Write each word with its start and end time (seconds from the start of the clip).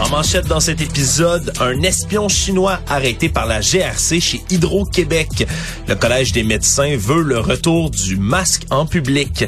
En 0.00 0.08
manchette 0.08 0.46
dans 0.48 0.58
cet 0.58 0.80
épisode, 0.80 1.52
un 1.60 1.80
espion 1.82 2.28
chinois 2.28 2.80
arrêté 2.88 3.28
par 3.28 3.46
la 3.46 3.60
GRC 3.60 4.20
chez 4.20 4.42
Hydro-Québec. 4.50 5.46
Le 5.86 5.94
Collège 5.94 6.32
des 6.32 6.42
médecins 6.42 6.96
veut 6.96 7.22
le 7.22 7.38
retour 7.38 7.90
du 7.90 8.16
masque 8.16 8.64
en 8.70 8.86
public. 8.86 9.44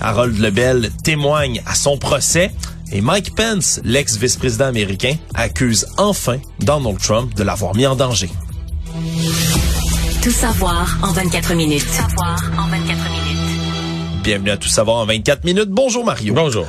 Harold 0.00 0.38
Lebel 0.38 0.90
témoigne 1.04 1.62
à 1.66 1.74
son 1.74 1.98
procès. 1.98 2.50
Et 2.92 3.02
Mike 3.02 3.34
Pence, 3.36 3.80
l'ex-vice-président 3.84 4.64
américain, 4.64 5.14
accuse 5.34 5.86
enfin 5.98 6.38
Donald 6.60 6.98
Trump 6.98 7.34
de 7.34 7.42
l'avoir 7.42 7.76
mis 7.76 7.86
en 7.86 7.94
danger. 7.94 8.30
Tout 10.22 10.30
savoir 10.30 10.98
en 11.02 11.12
24 11.12 11.54
minutes. 11.54 11.84
Tout 11.84 11.92
savoir 11.92 12.42
en 12.58 12.68
24 12.68 12.88
minutes. 12.88 13.30
Bienvenue 14.24 14.50
à 14.50 14.56
Tout 14.56 14.68
savoir 14.68 14.96
en 14.96 15.06
24 15.06 15.44
minutes. 15.44 15.70
Bonjour 15.70 16.04
Mario. 16.04 16.34
Bonjour 16.34 16.66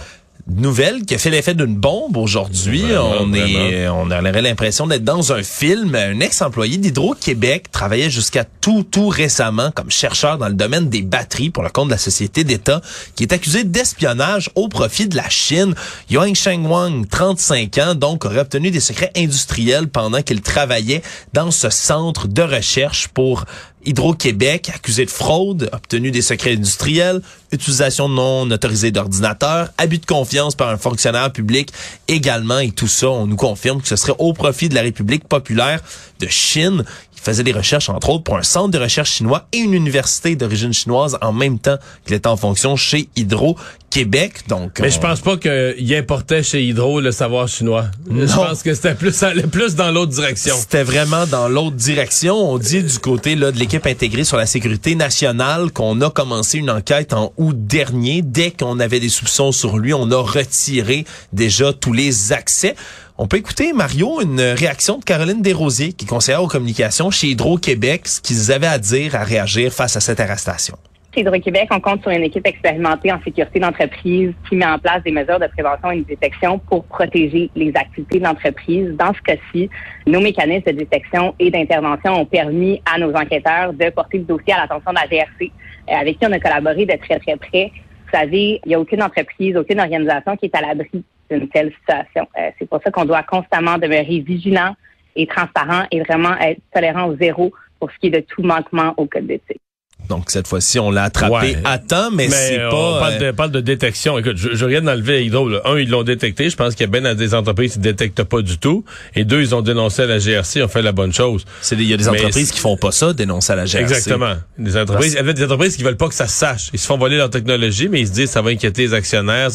nouvelle 0.48 1.06
qui 1.06 1.16
a 1.16 1.18
fait 1.18 1.30
l'effet 1.30 1.54
d'une 1.54 1.76
bombe 1.76 2.18
aujourd'hui. 2.18 2.84
On 3.20 3.34
est, 3.34 3.88
on 3.88 4.10
aurait 4.12 4.42
l'impression 4.42 4.88
d'être 4.88 5.04
dans 5.04 5.34
un 5.34 5.44
film. 5.44 5.96
Un 5.96 6.20
ex-employé 6.20 6.78
d'Hydro-Québec 6.78 7.72
travaillait 7.72 8.10
jusqu'à 8.10 8.44
tout, 8.44 8.84
tout 8.84 9.08
récemment 9.08 9.72
comme 9.72 9.90
chercheur 9.90 10.38
dans 10.38 10.48
le 10.48 10.54
domaine 10.54 10.90
des 10.90 11.02
batteries 11.02 11.50
pour 11.50 11.64
le 11.64 11.70
compte 11.70 11.88
de 11.88 11.94
la 11.94 11.98
société 11.98 12.44
d'État, 12.44 12.82
qui 13.16 13.24
est 13.24 13.34
accusé 13.34 13.64
d'espionnage 13.64 14.50
au 14.56 14.68
profit 14.68 15.08
de 15.08 15.16
la 15.16 15.30
Chine. 15.30 15.74
Yang 16.10 16.36
Shengwang, 16.36 17.08
35 17.08 17.78
ans, 17.78 17.96
donc 17.96 18.26
aurait 18.26 18.40
obtenu 18.40 18.72
des 18.72 18.80
secrets 18.80 19.12
industriels 19.16 19.88
pendant 19.88 20.22
qu'il 20.22 20.42
travaillait 20.42 21.02
dans 21.34 21.52
ce 21.52 21.70
centre 21.70 22.28
de 22.28 22.42
recherche 22.42 23.08
pour 23.08 23.46
Hydro-Québec, 23.86 24.72
accusé 24.74 25.06
de 25.06 25.10
fraude, 25.10 25.70
obtenu 25.74 26.12
des 26.12 26.22
secrets 26.22 26.54
industriels, 26.54 27.22
utilisation 27.52 28.10
non 28.10 28.50
autorisée 28.50 28.92
d'ordinateurs, 28.92 29.70
abus 29.78 29.98
de 29.98 30.06
confiance 30.06 30.56
par 30.56 30.70
un 30.70 30.78
fonctionnaire 30.78 31.32
public 31.32 31.72
également, 32.08 32.60
et 32.60 32.72
tout 32.72 32.88
ça, 32.88 33.10
on 33.10 33.28
nous 33.28 33.36
confirme 33.36 33.82
que 33.82 33.88
ce 33.88 33.96
serait 33.96 34.16
au 34.20 34.34
profit 34.34 34.70
de 34.70 34.76
la 34.76 34.82
République 34.82 35.28
populaire 35.28 35.82
de 36.20 36.28
Chine. 36.28 36.84
Il 37.22 37.26
faisait 37.26 37.44
des 37.44 37.52
recherches, 37.52 37.88
entre 37.90 38.10
autres, 38.10 38.24
pour 38.24 38.38
un 38.38 38.44
centre 38.44 38.72
de 38.72 38.80
recherche 38.80 39.12
chinois 39.12 39.48
et 39.54 39.60
une 39.60 39.76
université 39.76 40.36
d'origine 40.36 40.74
chinoise 40.74 41.20
en 41.22 41.32
même 41.32 41.60
temps 41.60 41.78
qu'il 42.04 42.16
était 42.16 42.28
en 42.28 42.36
fonction 42.36 42.76
chez 42.76 43.10
Hydro 43.16 43.58
Québec. 43.92 44.48
Donc, 44.48 44.80
mais 44.80 44.90
je 44.90 45.00
pense 45.00 45.20
pas 45.20 45.38
qu'il 45.38 45.94
importait 45.94 46.42
chez 46.42 46.64
Hydro 46.64 47.00
le 47.00 47.12
savoir 47.12 47.48
chinois. 47.48 47.86
Je 48.10 48.26
pense 48.26 48.64
que 48.64 48.74
c'était 48.74 48.96
plus 48.96 49.24
plus 49.52 49.76
dans 49.76 49.92
l'autre 49.92 50.14
direction. 50.14 50.56
C'était 50.58 50.82
vraiment 50.82 51.28
dans 51.28 51.48
l'autre 51.48 51.76
direction. 51.76 52.36
On 52.36 52.58
dit 52.58 52.82
du 52.82 52.98
côté 52.98 53.36
là 53.36 53.52
de 53.52 53.60
l'équipe 53.60 53.86
intégrée 53.86 54.24
sur 54.24 54.38
la 54.38 54.48
sécurité 54.48 54.96
nationale 54.96 55.72
qu'on 55.72 56.02
a 56.02 56.10
commencé 56.10 56.58
une 56.58 56.72
enquête 56.72 57.14
en 57.14 57.34
août 57.38 57.56
dernier. 57.56 58.24
Dès 58.24 58.50
qu'on 58.50 58.80
avait 58.80 59.00
des 59.00 59.10
soupçons 59.10 59.52
sur 59.52 59.78
lui, 59.78 59.94
on 59.94 60.10
a 60.10 60.18
retiré 60.18 61.06
déjà 61.34 61.72
tous 61.72 61.94
les 61.94 62.32
accès. 62.32 62.76
On 63.24 63.28
peut 63.28 63.38
écouter, 63.38 63.72
Mario, 63.72 64.20
une 64.20 64.42
réaction 64.42 64.98
de 64.98 65.04
Caroline 65.04 65.44
Desrosiers, 65.44 65.94
qui 65.94 66.06
est 66.06 66.08
conseillère 66.08 66.42
aux 66.42 66.48
communications 66.48 67.12
chez 67.12 67.28
Hydro-Québec, 67.28 68.08
ce 68.08 68.20
qu'ils 68.20 68.52
avaient 68.52 68.66
à 68.66 68.80
dire 68.80 69.14
à 69.14 69.24
réagir 69.24 69.72
face 69.72 69.96
à 69.96 70.00
cette 70.00 70.20
arrestation. 70.20 70.76
Chez 71.14 71.22
Hydro-Québec, 71.22 71.68
on 71.70 71.80
compte 71.80 72.02
sur 72.02 72.10
une 72.10 72.24
équipe 72.24 72.48
expérimentée 72.48 73.12
en 73.12 73.22
sécurité 73.22 73.60
d'entreprise 73.60 74.34
qui 74.50 74.56
met 74.56 74.66
en 74.66 74.80
place 74.80 75.04
des 75.04 75.12
mesures 75.12 75.40
de 75.40 75.46
prévention 75.46 75.92
et 75.92 76.00
de 76.00 76.06
détection 76.06 76.58
pour 76.58 76.84
protéger 76.86 77.52
les 77.56 77.72
activités 77.76 78.18
de 78.18 78.24
l'entreprise. 78.24 78.90
Dans 78.98 79.14
ce 79.14 79.22
cas-ci, 79.22 79.70
nos 80.08 80.20
mécanismes 80.20 80.72
de 80.72 80.78
détection 80.80 81.36
et 81.38 81.52
d'intervention 81.52 82.22
ont 82.22 82.26
permis 82.26 82.82
à 82.92 82.98
nos 82.98 83.14
enquêteurs 83.14 83.74
de 83.74 83.92
porter 83.92 84.18
le 84.18 84.24
dossier 84.24 84.54
à 84.54 84.62
l'attention 84.62 84.90
de 84.90 84.96
la 84.96 85.06
GRC, 85.06 85.52
euh, 85.92 85.94
avec 85.94 86.18
qui 86.18 86.26
on 86.26 86.32
a 86.32 86.40
collaboré 86.40 86.88
de 86.88 86.98
très, 86.98 87.20
très 87.20 87.38
près. 87.38 87.72
Vous 87.76 88.18
savez, 88.18 88.60
il 88.66 88.70
n'y 88.70 88.74
a 88.74 88.80
aucune 88.80 89.04
entreprise, 89.04 89.56
aucune 89.56 89.80
organisation 89.80 90.36
qui 90.38 90.48
est 90.48 90.56
à 90.56 90.62
l'abri 90.62 91.04
Euh, 91.32 92.50
c'est 92.60 92.70
pour 92.70 92.82
ça 92.84 92.92
qu'on 92.92 93.06
doit 93.06 93.24
constamment 93.24 93.78
demeurer 93.78 94.20
vigilant 94.20 94.76
et 95.16 95.28
transparent 95.28 95.86
et 95.92 96.02
vraiment 96.02 96.38
être 96.38 96.62
tolérant 96.74 97.06
au 97.06 97.18
zéro 97.18 97.52
pour 97.80 97.92
ce 97.92 97.98
qui 97.98 98.08
est 98.08 98.12
de 98.12 98.20
tout 98.22 98.44
manquement 98.44 98.94
au 98.98 99.06
code 99.06 99.28
d'éthique. 99.28 99.62
Donc 100.12 100.26
cette 100.28 100.46
fois-ci, 100.48 100.78
on 100.78 100.92
l'a 100.92 101.04
attrapé 101.04 101.56
à 101.64 101.78
temps, 101.78 102.12
mais, 102.12 102.28
c'est 102.28 102.58
pas. 102.58 102.76
On 102.76 103.00
parle, 103.00 103.18
de, 103.18 103.32
parle 103.32 103.52
de 103.52 103.62
détection. 103.62 104.20
Écoute, 104.20 104.36
je, 104.36 104.54
je 104.56 104.66
regarde 104.66 104.84
d'enlever 104.84 105.16
à 105.16 105.20
Hydro. 105.22 105.50
Un, 105.64 105.80
ils 105.80 105.90
l'ont 105.90 106.04
détecté. 106.04 106.50
Je 106.50 106.58
pense 106.58 106.76
qu'il 106.76 106.86
y 106.86 106.90
a 106.90 107.00
bien 107.00 107.16
des 107.16 107.34
entreprises 107.34 107.74
qui 107.74 107.80
ne 107.80 107.84
détectent 107.84 108.26
pas 108.26 108.42
du 108.42 108.58
tout. 108.58 108.84
Et 109.16 109.24
deux, 109.24 109.40
ils 109.40 109.56
ont 109.56 109.62
dénoncé 109.62 110.02
à 110.02 110.08
la 110.08 110.20
GRC. 110.20 110.60
Ils 110.60 110.64
ont 110.64 110.68
fait 110.68 110.82
la 110.82 110.92
bonne 110.92 111.14
chose. 111.14 111.46
Il 111.72 111.84
y 111.84 111.94
a 111.94 111.98
des 111.98 112.10
entreprises 112.10 112.52
qui 112.52 112.60
font 112.60 112.76
pas 112.76 112.92
ça, 112.92 113.14
dénoncer 113.14 113.54
à 113.54 113.56
la 113.56 113.66
GRC. 113.66 113.84
Exactement. 113.84 114.34
Des 114.58 114.76
entreprises. 114.76 115.14
Il 115.14 115.26
y 115.26 115.30
a 115.30 115.34
des 115.34 115.44
entreprises 115.46 115.78
qui 115.78 115.84
veulent 115.84 115.96
pas 115.96 116.10
que 116.10 116.14
ça 116.14 116.28
se 116.28 116.38
sache. 116.38 116.70
Ils 116.74 116.80
se 116.80 116.88
font 116.88 116.98
voler 116.98 117.16
leur 117.16 117.30
technologie, 117.30 117.88
mais 117.88 118.02
ils 118.02 118.08
se 118.08 118.12
disent 118.12 118.32
ça 118.32 118.42
va 118.42 118.50
inquiéter 118.50 118.82
les 118.82 118.94
actionnaires. 118.94 119.52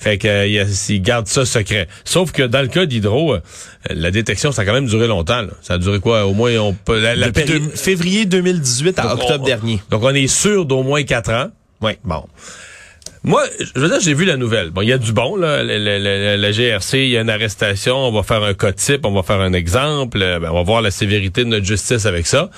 Fait 0.00 0.18
que 0.18 0.48
ils 0.48 1.02
gardent 1.02 1.28
ça 1.28 1.44
secret. 1.44 1.86
Sauf 2.04 2.32
que 2.32 2.42
dans 2.42 2.60
le 2.60 2.66
cas 2.66 2.86
d'Hydro, 2.86 3.34
euh, 3.34 3.40
la 3.90 4.10
détection, 4.10 4.50
ça 4.50 4.62
a 4.62 4.64
quand 4.64 4.72
même 4.72 4.86
duré 4.86 5.06
longtemps. 5.06 5.42
Ça 5.60 5.74
a 5.74 5.78
duré 5.78 6.00
quoi? 6.00 6.26
Au 6.26 6.34
moins, 6.34 6.56
on 6.58 6.72
peut. 6.72 6.98
La, 6.98 7.28
février 7.74 8.24
2018 8.26 8.98
à 8.98 9.14
octobre 9.14 9.44
dernier. 9.44 9.80
Donc 9.92 10.02
on 10.04 10.14
est 10.14 10.26
sûr 10.26 10.64
d'au 10.64 10.82
moins 10.82 11.02
quatre 11.02 11.30
ans. 11.30 11.48
Oui, 11.82 11.92
bon. 12.02 12.24
Moi, 13.24 13.44
je 13.60 13.78
veux 13.78 13.88
dire, 13.88 14.00
j'ai 14.00 14.14
vu 14.14 14.24
la 14.24 14.38
nouvelle. 14.38 14.70
Bon, 14.70 14.80
il 14.80 14.88
y 14.88 14.92
a 14.92 14.98
du 14.98 15.12
bon, 15.12 15.36
là. 15.36 15.62
La, 15.62 16.50
GRC, 16.52 16.98
il 16.98 17.10
y 17.10 17.18
a 17.18 17.20
une 17.20 17.28
arrestation, 17.28 17.96
on 17.96 18.10
va 18.10 18.22
faire 18.22 18.42
un 18.42 18.54
cas 18.54 18.72
type, 18.72 19.04
on 19.04 19.12
va 19.12 19.22
faire 19.22 19.40
un 19.40 19.52
exemple, 19.52 20.18
ben, 20.18 20.48
on 20.50 20.54
va 20.54 20.62
voir 20.62 20.80
la 20.80 20.90
sévérité 20.90 21.44
de 21.44 21.50
notre 21.50 21.66
justice 21.66 22.06
avec 22.06 22.26
ça. 22.26 22.48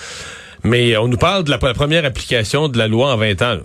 Mais 0.63 0.97
on 0.97 1.09
nous 1.09 1.19
parle 1.19 1.43
de 1.43 1.51
la, 1.51 1.59
première 1.59 2.05
application 2.05 2.69
de 2.69 2.79
la 2.79 2.87
loi 2.87 3.13
en 3.13 3.17
20 3.17 3.43
ans. 3.43 3.59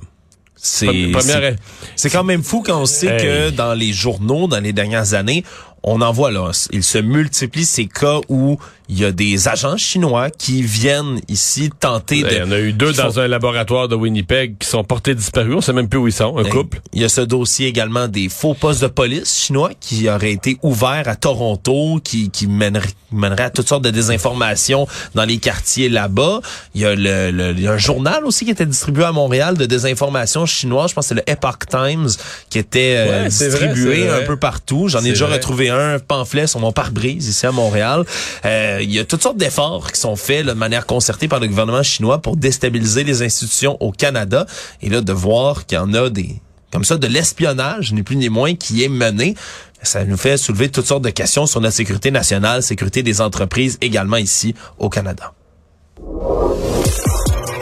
C'est 0.55 2.09
quand 2.11 2.23
même 2.23 2.43
fou 2.43 2.63
quand 2.65 2.81
on 2.81 2.85
sait 2.85 3.17
que 3.17 3.49
dans 3.51 3.75
les 3.75 3.93
journaux, 3.93 4.47
dans 4.47 4.59
les 4.59 4.73
dernières 4.73 5.13
années, 5.13 5.45
on 5.83 6.01
en 6.01 6.11
voit 6.11 6.31
là. 6.31 6.51
Il 6.71 6.83
se 6.83 6.97
multiplie 6.97 7.65
ces 7.65 7.85
cas 7.85 8.19
où 8.29 8.59
il 8.89 8.99
y 8.99 9.05
a 9.05 9.11
des 9.11 9.47
agents 9.47 9.77
chinois 9.77 10.31
qui 10.31 10.63
viennent 10.63 11.21
ici 11.27 11.69
tenter 11.79 12.23
de... 12.23 12.29
Il 12.29 12.37
y 12.37 12.41
en 12.41 12.51
a 12.51 12.59
eu 12.59 12.73
deux 12.73 12.91
dans 12.93 13.19
un 13.19 13.27
laboratoire 13.27 13.87
de 13.87 13.95
Winnipeg 13.95 14.57
qui 14.57 14.67
sont 14.67 14.83
portés 14.83 15.13
disparus. 15.13 15.53
On 15.57 15.61
sait 15.61 15.73
même 15.73 15.87
plus 15.87 15.99
où 15.99 16.07
ils 16.07 16.13
sont, 16.13 16.37
un 16.37 16.43
couple. 16.43 16.81
Il 16.93 17.01
y 17.01 17.05
a 17.05 17.09
ce 17.09 17.21
dossier 17.21 17.67
également 17.67 18.07
des 18.07 18.29
faux 18.29 18.55
postes 18.55 18.81
de 18.81 18.87
police 18.87 19.43
chinois 19.43 19.69
qui 19.79 20.09
auraient 20.09 20.31
été 20.31 20.57
ouverts 20.63 21.07
à 21.07 21.15
Toronto, 21.15 21.99
qui, 22.03 22.31
qui 22.31 22.47
mèneraient, 22.47 22.89
à 23.37 23.49
toutes 23.51 23.67
sortes 23.67 23.83
de 23.83 23.91
désinformations 23.91 24.87
dans 25.13 25.25
les 25.25 25.37
quartiers 25.37 25.89
là-bas. 25.89 26.41
Il 26.73 26.81
y 26.81 26.85
a 26.85 26.95
le, 26.95 27.53
il 27.55 27.61
y 27.61 27.67
a 27.67 27.73
un 27.73 27.77
journal 27.77 28.25
aussi 28.25 28.43
qui 28.45 28.51
était 28.51 28.65
distribué 28.65 29.03
à 29.03 29.11
Montréal 29.11 29.55
de 29.55 29.65
désinformation 29.67 30.47
chinoise. 30.47 30.89
Je 30.89 30.95
pense 30.95 31.05
que 31.05 31.09
c'est 31.09 31.15
le 31.15 31.29
Epoch 31.29 31.67
Times 31.69 32.09
qui 32.49 32.57
était 32.57 32.95
euh, 32.97 33.27
distribué 33.27 34.09
un 34.09 34.25
peu 34.25 34.37
partout. 34.37 34.87
J'en 34.87 35.01
ai 35.01 35.09
déjà 35.09 35.27
retrouvé 35.27 35.69
un 35.69 35.99
pamphlet 35.99 36.47
sur 36.47 36.59
mon 36.59 36.71
pare-brise 36.71 37.27
ici 37.27 37.45
à 37.45 37.51
Montréal. 37.51 38.03
Euh, 38.45 38.78
il 38.83 38.91
y 38.91 38.99
a 38.99 39.05
toutes 39.05 39.21
sortes 39.21 39.37
d'efforts 39.37 39.91
qui 39.91 39.99
sont 39.99 40.15
faits 40.15 40.45
de 40.45 40.53
manière 40.53 40.85
concertée 40.85 41.27
par 41.27 41.39
le 41.39 41.47
gouvernement 41.47 41.83
chinois 41.83 42.21
pour 42.21 42.37
déstabiliser 42.37 43.03
les 43.03 43.21
institutions 43.21 43.77
au 43.79 43.91
Canada. 43.91 44.45
Et 44.81 44.89
là, 44.89 45.01
de 45.01 45.13
voir 45.13 45.65
qu'il 45.65 45.77
y 45.77 45.81
en 45.81 45.93
a 45.93 46.09
des 46.09 46.41
comme 46.71 46.83
ça 46.83 46.97
de 46.97 47.07
l'espionnage, 47.07 47.93
ni 47.93 48.03
plus 48.03 48.15
ni 48.15 48.29
moins, 48.29 48.55
qui 48.55 48.83
est 48.83 48.89
mené. 48.89 49.35
Ça 49.81 50.03
nous 50.05 50.17
fait 50.17 50.37
soulever 50.37 50.69
toutes 50.69 50.85
sortes 50.85 51.03
de 51.03 51.09
questions 51.09 51.45
sur 51.45 51.61
notre 51.61 51.75
sécurité 51.75 52.11
nationale, 52.11 52.61
sécurité 52.61 53.01
des 53.01 53.21
entreprises 53.21 53.77
également 53.81 54.17
ici 54.17 54.53
au 54.77 54.89
Canada. 54.89 55.33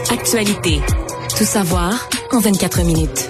Actualité. 0.09 0.81
Tout 1.37 1.45
savoir 1.45 2.09
en 2.31 2.39
24 2.39 2.81
minutes 2.83 3.29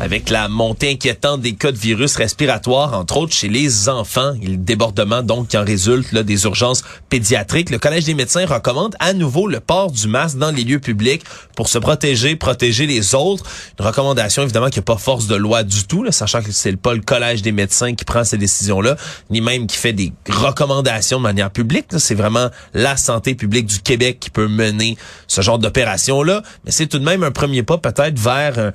avec 0.00 0.28
la 0.28 0.48
montée 0.48 0.90
inquiétante 0.90 1.40
des 1.40 1.54
cas 1.54 1.70
de 1.70 1.76
virus 1.76 2.16
respiratoires, 2.16 2.94
entre 2.94 3.16
autres 3.16 3.32
chez 3.32 3.48
les 3.48 3.88
enfants. 3.88 4.32
Il 4.42 4.62
débordement 4.64 5.22
donc 5.22 5.48
qui 5.48 5.56
en 5.56 5.64
résulte 5.64 6.12
là, 6.12 6.22
des 6.22 6.44
urgences 6.44 6.82
pédiatriques. 7.08 7.70
Le 7.70 7.78
Collège 7.78 8.04
des 8.04 8.14
médecins 8.14 8.44
recommande 8.44 8.96
à 8.98 9.12
nouveau 9.12 9.46
le 9.46 9.60
port 9.60 9.90
du 9.90 10.08
masque 10.08 10.38
dans 10.38 10.50
les 10.50 10.64
lieux 10.64 10.80
publics 10.80 11.22
pour 11.56 11.68
se 11.68 11.78
protéger, 11.78 12.36
protéger 12.36 12.86
les 12.86 13.14
autres. 13.14 13.44
Une 13.78 13.86
recommandation 13.86 14.42
évidemment 14.42 14.68
qui 14.68 14.78
n'a 14.78 14.84
pas 14.84 14.96
force 14.96 15.26
de 15.26 15.36
loi 15.36 15.62
du 15.62 15.84
tout, 15.84 16.02
là, 16.02 16.12
sachant 16.12 16.42
que 16.42 16.52
c'est 16.52 16.76
pas 16.76 16.94
le 16.94 17.00
Collège 17.00 17.42
des 17.42 17.52
médecins 17.52 17.94
qui 17.94 18.04
prend 18.04 18.24
ces 18.24 18.36
décisions-là, 18.36 18.96
ni 19.30 19.40
même 19.40 19.66
qui 19.66 19.76
fait 19.76 19.92
des 19.92 20.12
recommandations 20.28 21.18
de 21.18 21.22
manière 21.22 21.50
publique. 21.50 21.86
C'est 21.96 22.14
vraiment 22.14 22.48
la 22.74 22.96
santé 22.96 23.34
publique 23.34 23.66
du 23.66 23.80
Québec 23.80 24.18
qui 24.20 24.30
peut 24.30 24.48
mener 24.48 24.96
ce 25.28 25.40
genre 25.40 25.58
d'opération-là. 25.58 26.42
Mais 26.64 26.72
c'est 26.72 26.86
tout 26.86 26.98
de 26.98 27.04
même 27.04 27.22
un 27.22 27.30
premier 27.30 27.62
pas 27.62 27.78
peut-être 27.78 28.18
vers 28.18 28.72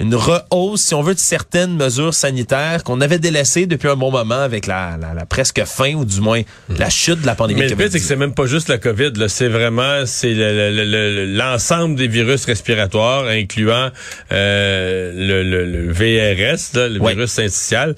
une 0.00 0.14
rehausse, 0.14 0.80
si 0.80 0.94
on 0.94 1.02
veut, 1.02 1.14
de 1.14 1.18
certaines 1.18 1.76
mesures 1.76 2.14
sanitaires 2.14 2.82
qu'on 2.84 3.02
avait 3.02 3.18
délaissées 3.18 3.66
depuis 3.66 3.88
un 3.88 3.96
bon 3.96 4.10
moment 4.10 4.40
avec 4.40 4.66
la, 4.66 4.96
la, 4.98 5.12
la 5.12 5.26
presque 5.26 5.62
fin 5.64 5.94
ou 5.94 6.06
du 6.06 6.20
moins 6.20 6.40
la 6.70 6.88
chute 6.88 7.20
de 7.20 7.26
la 7.26 7.34
pandémie. 7.34 7.60
Mais 7.60 7.68
le 7.68 7.76
pire, 7.76 7.88
c'est 7.90 7.98
que 7.98 8.04
c'est 8.04 8.16
même 8.16 8.34
pas 8.34 8.46
juste 8.46 8.68
la 8.68 8.78
COVID. 8.78 9.12
Là. 9.16 9.28
C'est 9.28 9.48
vraiment 9.48 10.06
c'est 10.06 10.34
l'ensemble 10.34 11.96
des 11.96 12.08
virus 12.08 12.46
respiratoires, 12.46 13.26
incluant 13.26 13.90
euh, 14.32 15.12
le, 15.14 15.42
le, 15.42 15.66
le, 15.66 15.92
VRS, 15.92 16.74
là, 16.74 16.88
le 16.88 16.98
virus 16.98 17.30
syncytial, 17.32 17.94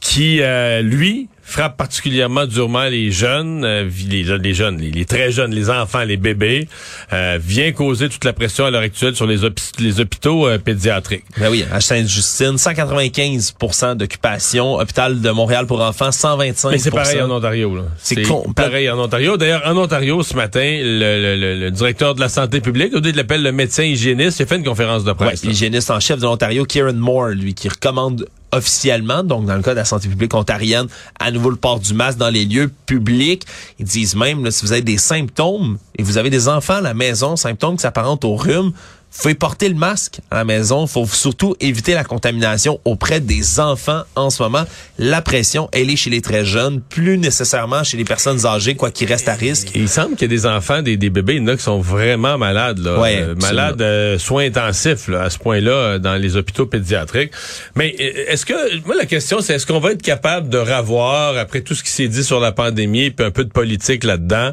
qui, 0.00 0.42
euh, 0.42 0.82
lui, 0.82 1.28
frappe 1.48 1.78
particulièrement 1.78 2.46
durement 2.46 2.84
les 2.84 3.10
jeunes, 3.10 3.64
euh, 3.64 3.88
les, 4.06 4.22
les, 4.22 4.54
jeunes, 4.54 4.78
les, 4.78 5.04
très 5.06 5.32
jeunes, 5.32 5.54
les 5.54 5.70
enfants, 5.70 6.04
les 6.04 6.18
bébés, 6.18 6.68
euh, 7.14 7.38
vient 7.40 7.72
causer 7.72 8.10
toute 8.10 8.24
la 8.24 8.34
pression 8.34 8.66
à 8.66 8.70
l'heure 8.70 8.82
actuelle 8.82 9.16
sur 9.16 9.26
les, 9.26 9.38
les 9.78 10.00
hôpitaux 10.00 10.46
euh, 10.46 10.58
pédiatriques. 10.58 11.24
Ben 11.38 11.50
oui, 11.50 11.64
à 11.72 11.80
Sainte-Justine, 11.80 12.56
195% 12.56 13.96
d'occupation, 13.96 14.74
hôpital 14.74 15.22
de 15.22 15.30
Montréal 15.30 15.66
pour 15.66 15.80
enfants, 15.80 16.12
125 16.12 16.70
Mais 16.70 16.78
c'est 16.78 16.90
pareil 16.90 17.22
en 17.22 17.30
Ontario. 17.30 17.78
C'est 17.96 18.22
pareil 18.54 18.90
en 18.90 18.98
Ontario. 18.98 19.38
D'ailleurs, 19.38 19.62
en 19.64 19.76
Ontario, 19.78 20.22
ce 20.22 20.34
matin, 20.34 20.60
le, 20.82 21.36
le, 21.36 21.60
le, 21.60 21.70
directeur 21.70 22.14
de 22.14 22.20
la 22.20 22.28
santé 22.28 22.60
publique, 22.60 22.92
au 22.92 23.00
lieu 23.00 23.12
de 23.12 23.16
l'appel 23.16 23.42
le 23.42 23.52
médecin 23.52 23.84
hygiéniste, 23.84 24.40
il 24.40 24.42
a 24.42 24.46
fait 24.46 24.56
une 24.56 24.64
conférence 24.64 25.04
de 25.04 25.12
presse. 25.12 25.42
Ouais, 25.42 25.48
l'hygiéniste 25.48 25.90
en 25.90 25.98
chef 25.98 26.18
de 26.18 26.24
l'Ontario, 26.24 26.66
Kieran 26.66 26.92
Moore, 26.92 27.28
lui, 27.28 27.54
qui 27.54 27.70
recommande 27.70 28.26
officiellement, 28.52 29.22
donc 29.22 29.46
dans 29.46 29.56
le 29.56 29.62
cas 29.62 29.72
de 29.72 29.76
la 29.76 29.84
santé 29.84 30.08
publique 30.08 30.34
ontarienne, 30.34 30.86
à 31.18 31.30
nouveau 31.30 31.50
le 31.50 31.56
port 31.56 31.80
du 31.80 31.94
masque 31.94 32.18
dans 32.18 32.30
les 32.30 32.44
lieux 32.44 32.70
publics. 32.86 33.44
Ils 33.78 33.86
disent 33.86 34.16
même, 34.16 34.44
là, 34.44 34.50
si 34.50 34.64
vous 34.64 34.72
avez 34.72 34.82
des 34.82 34.98
symptômes 34.98 35.78
et 35.96 36.02
vous 36.02 36.18
avez 36.18 36.30
des 36.30 36.48
enfants 36.48 36.76
à 36.76 36.80
la 36.80 36.94
maison, 36.94 37.36
symptômes 37.36 37.76
qui 37.76 37.82
s'apparentent 37.82 38.24
au 38.24 38.36
rhume, 38.36 38.72
pouvez 39.16 39.34
porter 39.34 39.68
le 39.68 39.74
masque 39.74 40.20
à 40.30 40.36
la 40.36 40.44
maison. 40.44 40.86
Faut 40.86 41.06
surtout 41.06 41.56
éviter 41.60 41.94
la 41.94 42.04
contamination 42.04 42.80
auprès 42.84 43.20
des 43.20 43.60
enfants 43.60 44.02
en 44.14 44.30
ce 44.30 44.42
moment. 44.42 44.64
La 44.98 45.22
pression, 45.22 45.68
elle 45.72 45.90
est 45.90 45.96
chez 45.96 46.10
les 46.10 46.20
très 46.20 46.44
jeunes, 46.44 46.80
plus 46.80 47.18
nécessairement 47.18 47.84
chez 47.84 47.96
les 47.96 48.04
personnes 48.04 48.46
âgées, 48.46 48.74
quoi 48.74 48.90
qui 48.90 49.06
reste 49.06 49.28
à 49.28 49.34
risque. 49.34 49.70
il 49.74 49.88
semble 49.88 50.16
qu'il 50.16 50.30
y 50.30 50.34
a 50.34 50.36
des 50.36 50.46
enfants, 50.46 50.82
des, 50.82 50.96
des 50.96 51.10
bébés, 51.10 51.34
il 51.36 51.42
y 51.42 51.44
en 51.44 51.48
a 51.48 51.56
qui 51.56 51.62
sont 51.62 51.80
vraiment 51.80 52.38
malades, 52.38 52.78
là. 52.78 53.00
Ouais, 53.00 53.20
euh, 53.20 53.34
malades, 53.36 53.80
euh, 53.80 54.18
soins 54.18 54.44
intensifs, 54.44 55.08
là, 55.08 55.22
à 55.22 55.30
ce 55.30 55.38
point-là, 55.38 55.70
euh, 55.70 55.98
dans 55.98 56.16
les 56.16 56.36
hôpitaux 56.36 56.66
pédiatriques. 56.66 57.32
Mais 57.74 57.88
est-ce 57.88 58.44
que, 58.44 58.84
moi, 58.86 58.96
la 58.96 59.06
question, 59.06 59.40
c'est 59.40 59.54
est-ce 59.54 59.66
qu'on 59.66 59.80
va 59.80 59.92
être 59.92 60.02
capable 60.02 60.48
de 60.48 60.58
ravoir, 60.58 61.36
après 61.36 61.60
tout 61.60 61.74
ce 61.74 61.82
qui 61.82 61.90
s'est 61.90 62.08
dit 62.08 62.24
sur 62.24 62.40
la 62.40 62.52
pandémie, 62.52 63.10
puis 63.10 63.26
un 63.26 63.30
peu 63.30 63.44
de 63.44 63.50
politique 63.50 64.04
là-dedans, 64.04 64.52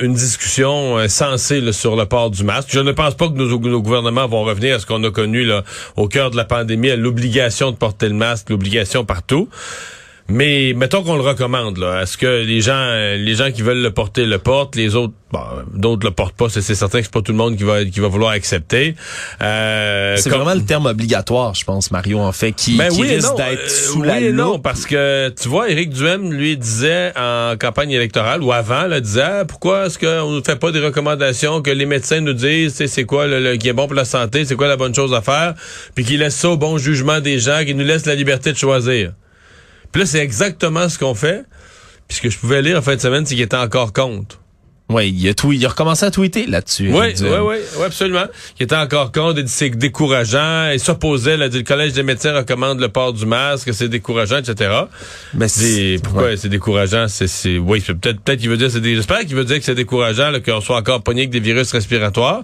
une 0.00 0.14
discussion 0.14 1.08
sensée 1.08 1.60
là, 1.60 1.72
sur 1.72 1.96
le 1.96 2.06
port 2.06 2.30
du 2.30 2.44
masque? 2.44 2.68
Je 2.72 2.80
ne 2.80 2.92
pense 2.92 3.14
pas 3.14 3.28
que 3.28 3.34
nos, 3.34 3.58
nos 3.58 3.82
gouvernements 3.84 4.26
vont 4.26 4.42
revenir 4.42 4.76
à 4.76 4.78
ce 4.80 4.86
qu'on 4.86 5.04
a 5.04 5.10
connu 5.10 5.44
là, 5.44 5.62
au 5.96 6.08
cœur 6.08 6.32
de 6.32 6.36
la 6.36 6.44
pandémie, 6.44 6.90
à 6.90 6.96
l'obligation 6.96 7.70
de 7.70 7.76
porter 7.76 8.08
le 8.08 8.14
masque, 8.14 8.50
l'obligation 8.50 9.04
partout. 9.04 9.48
Mais 10.28 10.72
mettons 10.74 11.02
qu'on 11.02 11.16
le 11.16 11.22
recommande. 11.22 11.78
Là. 11.78 12.02
Est-ce 12.02 12.16
que 12.16 12.42
les 12.42 12.60
gens, 12.60 12.92
les 13.16 13.34
gens 13.34 13.50
qui 13.50 13.62
veulent 13.62 13.82
le 13.82 13.90
porter 13.90 14.24
le 14.24 14.38
portent, 14.38 14.76
les 14.76 14.94
autres 14.94 15.14
Bon, 15.34 15.40
d'autres 15.74 16.06
le 16.06 16.12
portent 16.12 16.36
pas, 16.36 16.48
c'est 16.48 16.62
certain 16.62 16.98
que 16.98 17.06
c'est 17.06 17.12
pas 17.12 17.20
tout 17.20 17.32
le 17.32 17.38
monde 17.38 17.56
qui 17.56 17.64
va 17.64 17.84
qui 17.84 17.98
va 17.98 18.06
vouloir 18.06 18.30
accepter. 18.30 18.94
Euh, 19.42 20.16
c'est 20.16 20.30
vraiment 20.30 20.54
le 20.54 20.64
terme 20.64 20.86
obligatoire, 20.86 21.56
je 21.56 21.64
pense, 21.64 21.90
Mario, 21.90 22.20
en 22.20 22.30
fait, 22.30 22.52
qui, 22.52 22.76
ben 22.76 22.88
qui 22.88 23.00
oui 23.00 23.16
risque 23.16 23.34
d'être 23.34 23.64
euh, 23.64 23.68
sous 23.68 24.00
oui 24.02 24.06
la 24.06 24.20
et 24.20 24.30
non, 24.30 24.60
parce 24.60 24.86
que 24.86 25.30
tu 25.30 25.48
vois, 25.48 25.70
Éric 25.70 25.90
Duhem 25.90 26.32
lui 26.32 26.56
disait 26.56 27.12
en 27.16 27.56
campagne 27.58 27.90
électorale 27.90 28.44
ou 28.44 28.52
avant, 28.52 28.86
là, 28.86 29.00
disait 29.00 29.22
ah, 29.22 29.44
pourquoi 29.44 29.86
est-ce 29.86 29.98
qu'on 29.98 30.30
ne 30.30 30.40
fait 30.40 30.54
pas 30.54 30.70
des 30.70 30.78
recommandations 30.78 31.62
que 31.62 31.70
les 31.70 31.86
médecins 31.86 32.20
nous 32.20 32.32
disent, 32.32 32.84
c'est 32.86 33.04
quoi 33.04 33.26
le, 33.26 33.56
qui 33.56 33.68
est 33.68 33.72
bon 33.72 33.88
pour 33.88 33.96
la 33.96 34.04
santé, 34.04 34.44
c'est 34.44 34.54
quoi 34.54 34.68
la 34.68 34.76
bonne 34.76 34.94
chose 34.94 35.12
à 35.14 35.20
faire, 35.20 35.54
puis 35.96 36.04
qu'ils 36.04 36.20
laissent 36.20 36.36
ça 36.36 36.50
au 36.50 36.56
bon 36.56 36.78
jugement 36.78 37.18
des 37.18 37.40
gens, 37.40 37.64
qu'ils 37.64 37.76
nous 37.76 37.84
laissent 37.84 38.06
la 38.06 38.14
liberté 38.14 38.52
de 38.52 38.56
choisir? 38.56 39.10
Puis 39.94 40.00
là, 40.00 40.06
c'est 40.06 40.18
exactement 40.18 40.88
ce 40.88 40.98
qu'on 40.98 41.14
fait. 41.14 41.44
Puis 42.08 42.16
ce 42.16 42.22
que 42.22 42.28
je 42.28 42.36
pouvais 42.36 42.62
lire 42.62 42.76
en 42.76 42.82
fin 42.82 42.96
de 42.96 43.00
semaine, 43.00 43.24
c'est 43.24 43.36
qu'il 43.36 43.44
était 43.44 43.56
encore 43.56 43.92
contre. 43.92 44.40
Oui, 44.90 45.10
il 45.18 45.28
a, 45.30 45.34
tweet, 45.34 45.60
il 45.60 45.64
a 45.64 45.70
recommencé 45.70 46.04
à 46.04 46.10
tweeter 46.10 46.46
là-dessus. 46.46 46.90
Oui, 46.92 47.14
oui, 47.18 47.26
oui, 47.26 47.56
oui, 47.78 47.84
absolument. 47.84 48.26
Il 48.60 48.64
était 48.64 48.76
encore 48.76 49.12
contre, 49.12 49.38
il 49.38 49.44
dit 49.44 49.50
c'est 49.50 49.70
décourageant, 49.70 50.70
il 50.72 50.78
s'opposait, 50.78 51.38
le 51.38 51.62
Collège 51.62 51.94
des 51.94 52.02
médecins 52.02 52.34
recommande 52.34 52.80
le 52.80 52.90
port 52.90 53.14
du 53.14 53.24
masque, 53.24 53.72
c'est 53.72 53.88
décourageant, 53.88 54.36
etc. 54.36 54.82
Mais 55.32 55.48
c'est, 55.48 55.96
pourquoi 56.02 56.24
ouais. 56.24 56.36
c'est 56.36 56.50
décourageant? 56.50 57.06
C'est, 57.08 57.28
c'est, 57.28 57.56
oui, 57.56 57.80
peut-être, 57.80 58.20
peut-être 58.20 58.40
qu'il 58.40 58.50
veut 58.50 58.58
dire, 58.58 58.70
c'est 58.70 58.82
des, 58.82 58.94
j'espère 58.94 59.20
qu'il 59.20 59.34
veut 59.34 59.46
dire 59.46 59.58
que 59.58 59.64
c'est 59.64 59.74
décourageant, 59.74 60.30
là, 60.30 60.40
qu'on 60.40 60.60
soit 60.60 60.76
encore 60.76 61.02
pogné 61.02 61.22
avec 61.22 61.30
des 61.30 61.40
virus 61.40 61.72
respiratoires. 61.72 62.42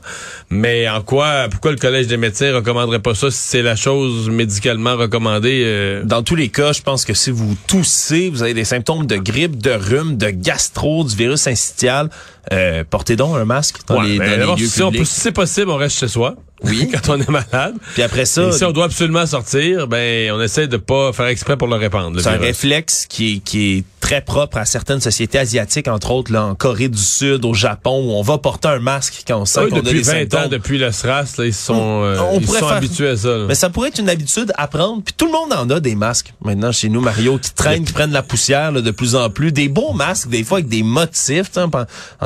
Mais 0.49 0.89
en 0.89 1.03
quoi, 1.03 1.49
pourquoi 1.51 1.73
le 1.73 1.77
Collège 1.77 2.07
des 2.07 2.17
médecins 2.17 2.55
recommanderait 2.55 3.01
pas 3.01 3.15
ça 3.15 3.31
si 3.31 3.37
c'est 3.39 3.63
la 3.63 3.77
chose 3.77 4.31
médicalement 4.31 4.97
recommandée? 4.97 5.63
Euh... 5.67 6.05
Dans 6.05 6.23
tous 6.23 6.37
les 6.37 6.49
cas, 6.49 6.73
je 6.73 6.81
pense 6.81 7.05
que 7.05 7.13
si 7.13 7.31
vous 7.31 7.55
toussez, 7.67 8.31
vous 8.31 8.43
avez 8.43 8.55
des 8.55 8.65
symptômes 8.65 9.07
de 9.07 9.17
grippe, 9.17 9.61
de 9.61 9.73
rhume, 9.73 10.17
de 10.17 10.31
gastro, 10.31 11.05
du 11.05 11.15
virus 11.15 11.43
syncytial, 11.43 12.09
euh, 12.53 12.85
portez 12.89 13.17
donc 13.17 13.37
un 13.37 13.45
masque 13.45 13.81
dans 13.87 14.01
ouais, 14.01 14.09
les, 14.09 14.19
ben, 14.19 14.41
dans 14.41 14.55
les 14.55 14.63
lieux 14.63 14.69
publics. 14.69 15.01
peut, 15.01 15.05
si 15.05 15.21
c'est 15.21 15.33
possible, 15.33 15.71
on 15.71 15.77
reste 15.77 15.99
chez 15.99 16.09
soi. 16.09 16.37
Oui. 16.65 16.91
Quand 16.93 17.15
on 17.15 17.21
est 17.21 17.29
malade. 17.29 17.75
Puis 17.95 18.03
après 18.03 18.25
ça, 18.25 18.49
Et 18.49 18.53
si 18.53 18.65
on 18.65 18.73
doit 18.73 18.85
absolument 18.87 19.27
sortir, 19.27 19.87
ben 19.89 20.31
on 20.33 20.41
essaie 20.41 20.67
de 20.69 20.77
pas 20.77 21.13
faire 21.13 21.27
exprès 21.27 21.57
pour 21.57 21.69
le 21.69 21.77
répandre. 21.77 22.21
c'est 22.21 22.29
un 22.29 22.37
réflexe 22.39 23.07
qui 23.09 23.35
est, 23.37 23.39
qui 23.39 23.79
est 23.79 23.85
très 24.01 24.21
propre 24.23 24.57
à 24.59 24.65
certaines 24.65 25.01
sociétés 25.01 25.39
asiatiques, 25.39 25.89
entre 25.89 26.11
autres 26.11 26.33
là, 26.33 26.45
en 26.45 26.55
Corée 26.55 26.89
du 26.89 26.99
Sud, 26.99 27.45
au 27.45 27.55
Japon, 27.55 28.03
où 28.07 28.13
on 28.13 28.23
va 28.23 28.39
porter 28.39 28.69
un 28.69 28.79
masque 28.79 29.23
quand 29.27 29.39
on 29.41 29.45
sent 29.45 29.61
Oui, 29.65 29.71
qu'on 29.71 29.77
a 29.77 29.81
depuis 29.83 29.99
des 29.99 30.03
20 30.03 30.13
symptômes. 30.13 30.41
ans, 30.45 30.49
depuis 30.49 30.79
le 30.79 30.91
SRAS, 30.91 31.35
là, 31.39 31.45
ils 31.47 31.55
sont, 31.55 31.75
On- 31.75 32.05
euh, 32.05 32.19
on 32.33 32.41
ils 32.41 32.47
sont 32.47 32.53
faire- 32.55 32.69
habitués 32.73 33.09
à 33.11 33.17
ça. 33.17 33.29
là. 33.37 33.45
Mais 33.49 33.55
ça 33.55 33.71
pourrait 33.71 33.89
être 33.89 33.99
une 33.99 34.09
habitude 34.09 34.53
à 34.57 34.67
prendre. 34.69 35.03
Puis 35.03 35.15
tout 35.17 35.27
le 35.27 35.33
monde 35.33 35.53
en 35.53 35.69
a 35.71 35.81
des 35.81 35.95
masques 35.95 36.33
maintenant 36.43 36.73
chez 36.73 36.89
nous, 36.89 37.01
Mario, 37.01 37.39
qui 37.39 37.53
traînent, 37.53 37.85
qui 37.85 37.93
prennent 37.93 38.13
la 38.13 38.23
poussière 38.23 38.73
là, 38.73 38.81
de 38.81 38.91
plus 38.91 39.15
en 39.17 39.29
plus. 39.31 39.53
Des 39.53 39.69
beaux 39.69 39.93
masques, 39.93 40.29
des 40.29 40.45
fois 40.45 40.59
avec 40.59 40.69
des 40.69 40.83
motifs. 40.83 41.51
En, 41.57 41.71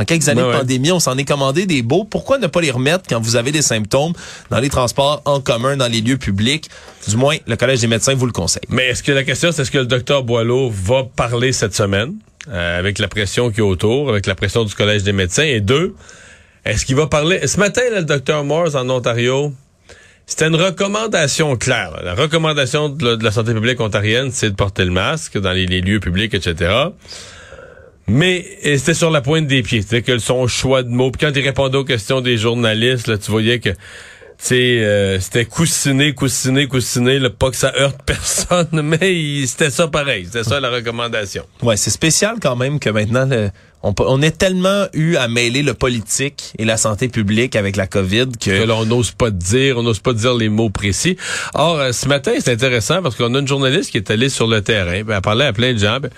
en 0.00 0.04
quelques 0.04 0.28
années 0.28 0.42
Ouais, 0.42 0.48
de 0.48 0.52
ouais. 0.52 0.58
pandémie, 0.60 0.92
on 0.92 1.00
s'en 1.00 1.16
est 1.18 1.24
commandé 1.24 1.66
des 1.66 1.82
beaux. 1.82 2.04
Pourquoi 2.04 2.38
ne 2.38 2.46
pas 2.46 2.60
les 2.60 2.70
remettre 2.70 3.04
quand 3.08 3.20
vous 3.20 3.36
avez 3.36 3.52
des 3.52 3.62
symptômes? 3.62 4.12
Dans 4.50 4.60
les 4.60 4.68
transports 4.68 5.22
en 5.24 5.40
commun, 5.40 5.76
dans 5.76 5.90
les 5.90 6.00
lieux 6.00 6.18
publics? 6.18 6.68
Du 7.08 7.16
moins, 7.16 7.36
le 7.46 7.56
Collège 7.56 7.80
des 7.80 7.86
médecins 7.86 8.14
vous 8.14 8.26
le 8.26 8.32
conseille. 8.32 8.62
Mais 8.68 8.88
est-ce 8.88 9.02
que 9.02 9.12
la 9.12 9.24
question, 9.24 9.52
c'est 9.52 9.62
est-ce 9.62 9.70
que 9.70 9.78
le 9.78 9.86
docteur 9.86 10.22
Boileau 10.22 10.70
va 10.70 11.04
parler 11.04 11.52
cette 11.52 11.74
semaine 11.74 12.14
euh, 12.48 12.78
avec 12.78 12.98
la 12.98 13.08
pression 13.08 13.50
qui 13.50 13.60
est 13.60 13.64
autour, 13.64 14.08
avec 14.08 14.26
la 14.26 14.34
pression 14.34 14.64
du 14.64 14.74
Collège 14.74 15.02
des 15.02 15.12
médecins? 15.12 15.44
Et 15.44 15.60
deux, 15.60 15.94
est-ce 16.64 16.86
qu'il 16.86 16.96
va 16.96 17.06
parler... 17.06 17.46
Ce 17.46 17.58
matin, 17.58 17.82
là, 17.90 18.00
le 18.00 18.06
docteur 18.06 18.42
Morse 18.44 18.74
en 18.74 18.88
Ontario, 18.88 19.52
c'était 20.26 20.46
une 20.46 20.56
recommandation 20.56 21.56
claire. 21.56 22.00
La 22.02 22.14
recommandation 22.14 22.88
de 22.88 23.22
la, 23.22 23.30
santé 23.30 23.52
publique 23.52 23.80
ontarienne, 23.80 24.30
c'est 24.32 24.50
de 24.50 24.54
porter 24.54 24.84
le 24.84 24.90
masque 24.90 25.38
dans 25.38 25.52
les, 25.52 25.66
lieux 25.66 26.00
publics, 26.00 26.32
etc. 26.32 26.72
Mais 28.06 28.46
c'était 28.62 28.94
sur 28.94 29.10
la 29.10 29.20
pointe 29.20 29.46
des 29.46 29.62
pieds. 29.62 29.82
C'était 29.82 30.02
que 30.02 30.18
son 30.18 30.46
choix 30.46 30.82
de 30.82 30.88
mots. 30.88 31.10
Puis 31.10 31.26
quand 31.26 31.32
il 31.34 31.44
répondait 31.44 31.76
aux 31.76 31.84
questions 31.84 32.22
des 32.22 32.38
journalistes, 32.38 33.06
là, 33.06 33.18
tu 33.18 33.30
voyais 33.30 33.60
que 33.60 33.70
euh, 34.52 35.18
c'était 35.20 35.44
coussiné, 35.44 36.12
coussiné, 36.14 36.66
coussiné, 36.66 37.18
là, 37.18 37.30
pas 37.30 37.50
que 37.50 37.56
ça 37.56 37.72
heurte 37.78 38.00
personne, 38.06 38.82
mais 38.82 39.46
c'était 39.46 39.70
ça 39.70 39.88
pareil. 39.88 40.26
C'était 40.26 40.44
ça 40.44 40.60
la 40.60 40.70
recommandation. 40.70 41.44
Ouais, 41.62 41.76
c'est 41.76 41.90
spécial 41.90 42.36
quand 42.42 42.56
même 42.56 42.78
que 42.78 42.90
maintenant, 42.90 43.26
le- 43.26 43.50
on, 43.86 43.94
on 43.98 44.22
est 44.22 44.38
tellement 44.38 44.86
eu 44.94 45.16
à 45.16 45.28
mêler 45.28 45.62
le 45.62 45.74
politique 45.74 46.52
et 46.58 46.64
la 46.64 46.78
santé 46.78 47.08
publique 47.08 47.54
avec 47.54 47.76
la 47.76 47.86
COVID 47.86 48.28
Que 48.40 48.62
que... 48.62 48.64
là, 48.66 48.76
on 48.76 48.86
n'ose 48.86 49.10
pas 49.10 49.30
dire, 49.30 49.76
on 49.76 49.82
n'ose 49.82 49.98
pas 50.00 50.14
dire 50.14 50.34
les 50.34 50.48
mots 50.48 50.70
précis. 50.70 51.18
Or, 51.52 51.78
euh, 51.78 51.92
ce 51.92 52.08
matin, 52.08 52.32
c'est 52.38 52.52
intéressant 52.52 53.02
parce 53.02 53.14
qu'on 53.14 53.34
a 53.34 53.38
une 53.40 53.46
journaliste 53.48 53.90
qui 53.90 53.98
est 53.98 54.10
allée 54.10 54.30
sur 54.30 54.46
le 54.46 54.62
terrain, 54.62 55.02
ben, 55.02 55.16
elle 55.16 55.20
parlait 55.20 55.44
à 55.44 55.52
plein 55.52 55.74
de 55.74 55.78
gens, 55.78 56.00
ben, 56.00 56.10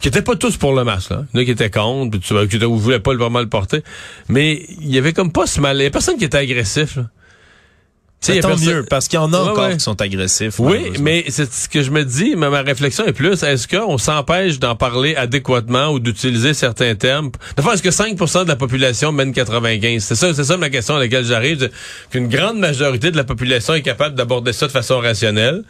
qui 0.00 0.08
étaient 0.08 0.22
pas 0.22 0.34
tous 0.34 0.56
pour 0.56 0.72
le 0.74 0.82
masque. 0.84 1.10
Là. 1.10 1.24
Il 1.34 1.36
y 1.36 1.40
en 1.40 1.42
a 1.42 1.44
qui 1.44 1.50
étaient 1.50 1.70
contre, 1.70 2.18
puis 2.18 2.28
vois, 2.30 2.46
qui 2.46 2.58
ne 2.58 2.64
voulaient 2.64 3.00
pas 3.00 3.14
vraiment 3.14 3.40
le 3.40 3.48
porter. 3.50 3.82
Mais 4.28 4.64
il 4.80 4.88
y 4.94 4.96
avait 4.96 5.12
comme 5.12 5.30
pas 5.30 5.46
ce 5.46 5.60
mal. 5.60 5.76
Il 5.76 5.82
y 5.82 5.86
a 5.86 5.90
personne 5.90 6.16
qui 6.16 6.24
était 6.24 6.38
agressif. 6.38 6.96
Là. 6.96 7.02
Tu 7.02 7.10
sais, 7.10 7.10
il 7.10 8.08
y 8.08 8.09
a 8.09 8.09
tant 8.20 8.48
personne- 8.48 8.74
mieux, 8.74 8.82
parce 8.84 9.08
qu'il 9.08 9.16
y 9.18 9.22
en 9.22 9.32
a 9.32 9.42
Ouais, 9.42 9.48
encore 9.50 9.68
ouais. 9.68 9.74
qui 9.74 9.80
sont 9.80 10.00
agressifs. 10.00 10.58
Oui, 10.58 10.92
mais 11.00 11.24
c'est 11.28 11.50
ce 11.52 11.68
que 11.68 11.82
je 11.82 11.90
me 11.90 12.04
dis, 12.04 12.34
mais 12.36 12.50
ma 12.50 12.60
réflexion 12.62 13.06
est 13.06 13.12
plus, 13.14 13.42
est-ce 13.42 13.66
qu'on 13.66 13.96
s'empêche 13.98 14.58
d'en 14.58 14.76
parler 14.76 15.16
adéquatement 15.16 15.88
ou 15.90 15.98
d'utiliser 16.00 16.52
certains 16.54 16.94
termes? 16.94 17.30
Fait, 17.58 17.72
est-ce 17.72 17.82
que 17.82 17.90
5% 17.90 18.44
de 18.44 18.48
la 18.48 18.56
population 18.56 19.10
mène 19.12 19.32
95? 19.32 20.04
C'est 20.04 20.14
ça, 20.16 20.34
c'est 20.34 20.44
ça 20.44 20.56
ma 20.58 20.68
question 20.70 20.96
à 20.96 20.98
laquelle 20.98 21.24
j'arrive, 21.24 21.70
qu'une 22.10 22.28
grande 22.28 22.58
majorité 22.58 23.10
de 23.10 23.16
la 23.16 23.24
population 23.24 23.74
est 23.74 23.82
capable 23.82 24.14
d'aborder 24.14 24.52
ça 24.52 24.66
de 24.66 24.72
façon 24.72 24.98
rationnelle, 24.98 25.64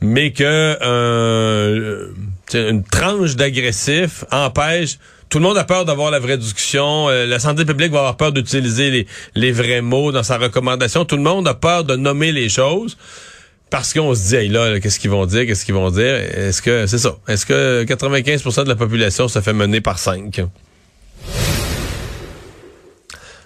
mais 0.00 0.32
que 0.32 0.42
euh, 0.82 2.08
une 2.54 2.82
tranche 2.84 3.36
d'agressifs 3.36 4.24
empêche 4.32 4.98
tout 5.32 5.38
le 5.38 5.44
monde 5.44 5.56
a 5.56 5.64
peur 5.64 5.86
d'avoir 5.86 6.10
la 6.10 6.18
vraie 6.18 6.36
discussion. 6.36 7.08
Euh, 7.08 7.24
la 7.24 7.38
santé 7.38 7.64
publique 7.64 7.90
va 7.90 8.00
avoir 8.00 8.16
peur 8.18 8.32
d'utiliser 8.32 8.90
les, 8.90 9.06
les 9.34 9.50
vrais 9.50 9.80
mots 9.80 10.12
dans 10.12 10.22
sa 10.22 10.36
recommandation. 10.36 11.06
Tout 11.06 11.16
le 11.16 11.22
monde 11.22 11.48
a 11.48 11.54
peur 11.54 11.84
de 11.84 11.96
nommer 11.96 12.32
les 12.32 12.50
choses. 12.50 12.98
Parce 13.70 13.94
qu'on 13.94 14.14
se 14.14 14.28
dit, 14.28 14.36
hey, 14.36 14.48
là, 14.50 14.78
qu'est-ce 14.78 15.00
qu'ils 15.00 15.08
vont 15.08 15.24
dire, 15.24 15.46
qu'est-ce 15.46 15.64
qu'ils 15.64 15.72
vont 15.72 15.90
dire? 15.90 16.16
Est-ce 16.16 16.60
que, 16.60 16.86
c'est 16.86 16.98
ça, 16.98 17.16
est-ce 17.28 17.46
que 17.46 17.82
95% 17.84 18.64
de 18.64 18.68
la 18.68 18.76
population 18.76 19.26
se 19.26 19.40
fait 19.40 19.54
mener 19.54 19.80
par 19.80 19.98
5? 19.98 20.42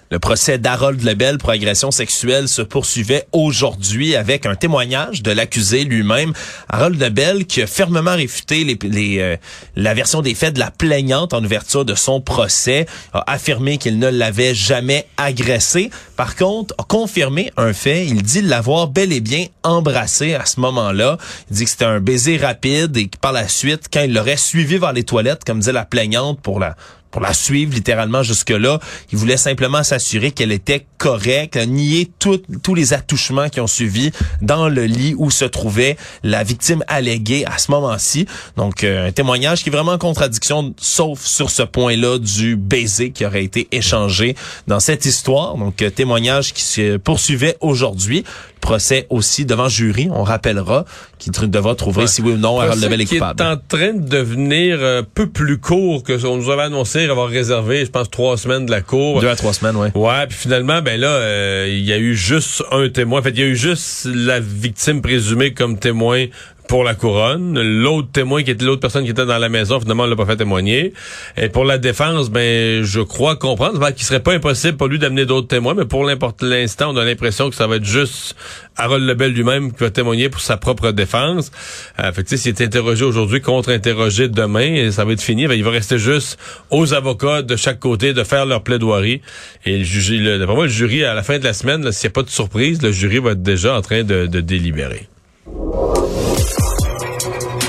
Le 0.09 0.19
procès 0.19 0.57
d'Harold 0.57 1.03
Lebel 1.03 1.37
pour 1.37 1.49
agression 1.49 1.91
sexuelle 1.91 2.47
se 2.47 2.61
poursuivait 2.61 3.27
aujourd'hui 3.33 4.15
avec 4.15 4.45
un 4.45 4.55
témoignage 4.55 5.21
de 5.21 5.31
l'accusé 5.31 5.83
lui-même. 5.83 6.31
Harold 6.69 6.97
Lebel 7.01 7.45
qui 7.45 7.61
a 7.61 7.67
fermement 7.67 8.15
réfuté 8.15 8.77
euh, 8.85 9.35
la 9.75 9.93
version 9.93 10.21
des 10.21 10.33
faits 10.33 10.53
de 10.53 10.59
la 10.59 10.71
plaignante 10.71 11.33
en 11.33 11.43
ouverture 11.43 11.83
de 11.83 11.93
son 11.93 12.21
procès, 12.21 12.85
a 13.11 13.31
affirmé 13.31 13.77
qu'il 13.77 13.99
ne 13.99 14.07
l'avait 14.07 14.55
jamais 14.55 15.07
agressé. 15.17 15.89
Par 16.15 16.37
contre, 16.37 16.73
a 16.77 16.83
confirmé 16.83 17.51
un 17.57 17.73
fait. 17.73 18.05
Il 18.05 18.23
dit 18.23 18.41
l'avoir 18.41 18.87
bel 18.87 19.11
et 19.11 19.19
bien 19.19 19.47
embrassé 19.63 20.35
à 20.35 20.45
ce 20.45 20.61
moment-là. 20.61 21.17
Il 21.51 21.57
dit 21.57 21.65
que 21.65 21.69
c'était 21.69 21.85
un 21.85 21.99
baiser 21.99 22.37
rapide 22.37 22.95
et 22.95 23.09
que 23.09 23.17
par 23.17 23.33
la 23.33 23.49
suite, 23.49 23.87
quand 23.91 24.03
il 24.03 24.13
l'aurait 24.13 24.37
suivi 24.37 24.77
vers 24.77 24.93
les 24.93 25.03
toilettes, 25.03 25.43
comme 25.43 25.59
disait 25.59 25.73
la 25.73 25.85
plaignante 25.85 26.39
pour 26.39 26.61
la 26.61 26.77
pour 27.11 27.21
la 27.21 27.33
suivre 27.33 27.73
littéralement 27.73 28.23
jusque-là. 28.23 28.79
Il 29.11 29.17
voulait 29.17 29.37
simplement 29.37 29.83
s'assurer 29.83 30.31
qu'elle 30.31 30.51
était 30.51 30.85
correcte, 30.97 31.57
nier 31.57 32.09
tous 32.19 32.75
les 32.75 32.93
attouchements 32.93 33.49
qui 33.49 33.59
ont 33.59 33.67
suivi 33.67 34.11
dans 34.41 34.69
le 34.69 34.85
lit 34.85 35.15
où 35.17 35.31
se 35.31 35.45
trouvait 35.45 35.97
la 36.23 36.43
victime 36.43 36.83
alléguée 36.87 37.45
à 37.45 37.57
ce 37.57 37.71
moment-ci. 37.71 38.27
Donc, 38.55 38.83
euh, 38.83 39.07
un 39.07 39.11
témoignage 39.11 39.63
qui 39.63 39.69
est 39.69 39.71
vraiment 39.71 39.93
en 39.93 39.97
contradiction, 39.97 40.73
sauf 40.79 41.23
sur 41.23 41.49
ce 41.49 41.63
point-là 41.63 42.17
du 42.19 42.55
baiser 42.55 43.11
qui 43.11 43.25
aurait 43.25 43.43
été 43.43 43.67
échangé 43.71 44.35
dans 44.67 44.79
cette 44.79 45.05
histoire. 45.05 45.55
Donc, 45.57 45.81
euh, 45.81 45.89
témoignage 45.89 46.53
qui 46.53 46.63
se 46.63 46.97
poursuivait 46.97 47.57
aujourd'hui 47.61 48.23
procès 48.59 49.07
aussi 49.09 49.45
devant 49.45 49.69
jury, 49.69 50.09
on 50.11 50.23
rappellera, 50.23 50.85
qui 51.17 51.29
devra 51.29 51.75
trouver 51.75 52.07
si 52.07 52.21
oui 52.21 52.33
ou 52.33 52.37
non 52.37 52.59
Harold 52.59 52.81
Lebel 52.81 53.01
est 53.01 53.05
coupable. 53.05 53.35
qui 53.35 53.43
est 53.43 53.51
en 53.51 53.57
train 53.57 53.93
de 53.93 54.07
devenir 54.07 54.83
un 54.83 55.03
peu 55.03 55.27
plus 55.27 55.57
court 55.57 56.03
que 56.03 56.17
ce 56.17 56.27
qu'on 56.27 56.37
nous 56.37 56.49
avait 56.49 56.63
annoncé 56.63 57.07
avoir 57.09 57.29
réservé, 57.29 57.85
je 57.85 57.91
pense, 57.91 58.09
trois 58.09 58.37
semaines 58.37 58.65
de 58.65 58.71
la 58.71 58.81
cour. 58.81 59.21
Deux 59.21 59.29
à 59.29 59.35
trois 59.35 59.53
semaines, 59.53 59.75
oui. 59.75 59.89
Ouais, 59.95 60.27
puis 60.27 60.37
finalement, 60.37 60.81
ben 60.81 60.99
là, 60.99 61.07
euh, 61.07 61.67
il 61.69 61.83
y 61.83 61.93
a 61.93 61.97
eu 61.97 62.15
juste 62.15 62.63
un 62.71 62.89
témoin. 62.89 63.19
En 63.19 63.23
fait, 63.23 63.31
il 63.31 63.39
y 63.39 63.43
a 63.43 63.47
eu 63.47 63.55
juste 63.55 64.07
la 64.13 64.39
victime 64.39 65.01
présumée 65.01 65.53
comme 65.53 65.79
témoin 65.79 66.25
pour 66.67 66.83
la 66.83 66.93
couronne. 66.93 67.59
L'autre 67.59 68.09
témoin 68.11 68.43
qui 68.43 68.51
était 68.51 68.65
l'autre 68.65 68.81
personne 68.81 69.03
qui 69.03 69.11
était 69.11 69.25
dans 69.25 69.37
la 69.37 69.49
maison, 69.49 69.79
finalement, 69.79 70.03
on 70.03 70.07
l'a 70.07 70.15
pas 70.15 70.25
fait 70.25 70.37
témoigner. 70.37 70.93
Et 71.37 71.49
pour 71.49 71.65
la 71.65 71.77
défense, 71.77 72.29
ben, 72.29 72.83
je 72.83 72.99
crois 72.99 73.35
comprendre 73.35 73.91
qu'il 73.91 74.05
serait 74.05 74.21
pas 74.21 74.33
impossible 74.33 74.77
pour 74.77 74.87
lui 74.87 74.99
d'amener 74.99 75.25
d'autres 75.25 75.47
témoins, 75.47 75.73
mais 75.73 75.85
pour 75.85 76.05
l'instant, 76.05 76.91
on 76.93 76.97
a 76.97 77.05
l'impression 77.05 77.49
que 77.49 77.55
ça 77.55 77.67
va 77.67 77.77
être 77.77 77.85
juste 77.85 78.35
Harold 78.75 79.03
Lebel 79.03 79.33
lui-même 79.33 79.71
qui 79.71 79.83
va 79.83 79.89
témoigner 79.89 80.29
pour 80.29 80.41
sa 80.41 80.57
propre 80.57 80.91
défense. 80.91 81.51
Euh, 81.99 82.11
fait 82.11 82.23
que, 82.23 82.35
s'il 82.35 82.49
est 82.49 82.61
interrogé 82.61 83.03
aujourd'hui, 83.03 83.41
contre-interrogé 83.41 84.27
demain, 84.27 84.73
et 84.75 84.91
ça 84.91 85.05
va 85.05 85.13
être 85.13 85.21
fini, 85.21 85.47
ben, 85.47 85.55
il 85.55 85.63
va 85.63 85.71
rester 85.71 85.97
juste 85.97 86.37
aux 86.69 86.93
avocats 86.93 87.41
de 87.41 87.55
chaque 87.55 87.79
côté 87.79 88.13
de 88.13 88.23
faire 88.23 88.45
leur 88.45 88.63
plaidoirie. 88.63 89.21
Et 89.65 89.77
le 89.79 89.83
jury, 89.83 90.19
le, 90.19 90.45
moi, 90.45 90.65
le 90.65 90.69
jury, 90.69 91.03
à 91.03 91.13
la 91.13 91.23
fin 91.23 91.39
de 91.39 91.43
la 91.43 91.53
semaine, 91.53 91.91
s'il 91.91 92.07
n'y 92.07 92.11
a 92.11 92.13
pas 92.13 92.23
de 92.23 92.29
surprise, 92.29 92.81
le 92.81 92.91
jury 92.91 93.19
va 93.19 93.31
être 93.31 93.41
déjà 93.41 93.75
en 93.75 93.81
train 93.81 94.03
de, 94.03 94.27
de 94.27 94.41
délibérer. 94.41 95.07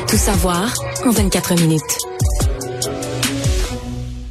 Tout 0.09 0.17
savoir 0.17 0.73
en 1.05 1.11
24 1.11 1.55
minutes. 1.61 1.83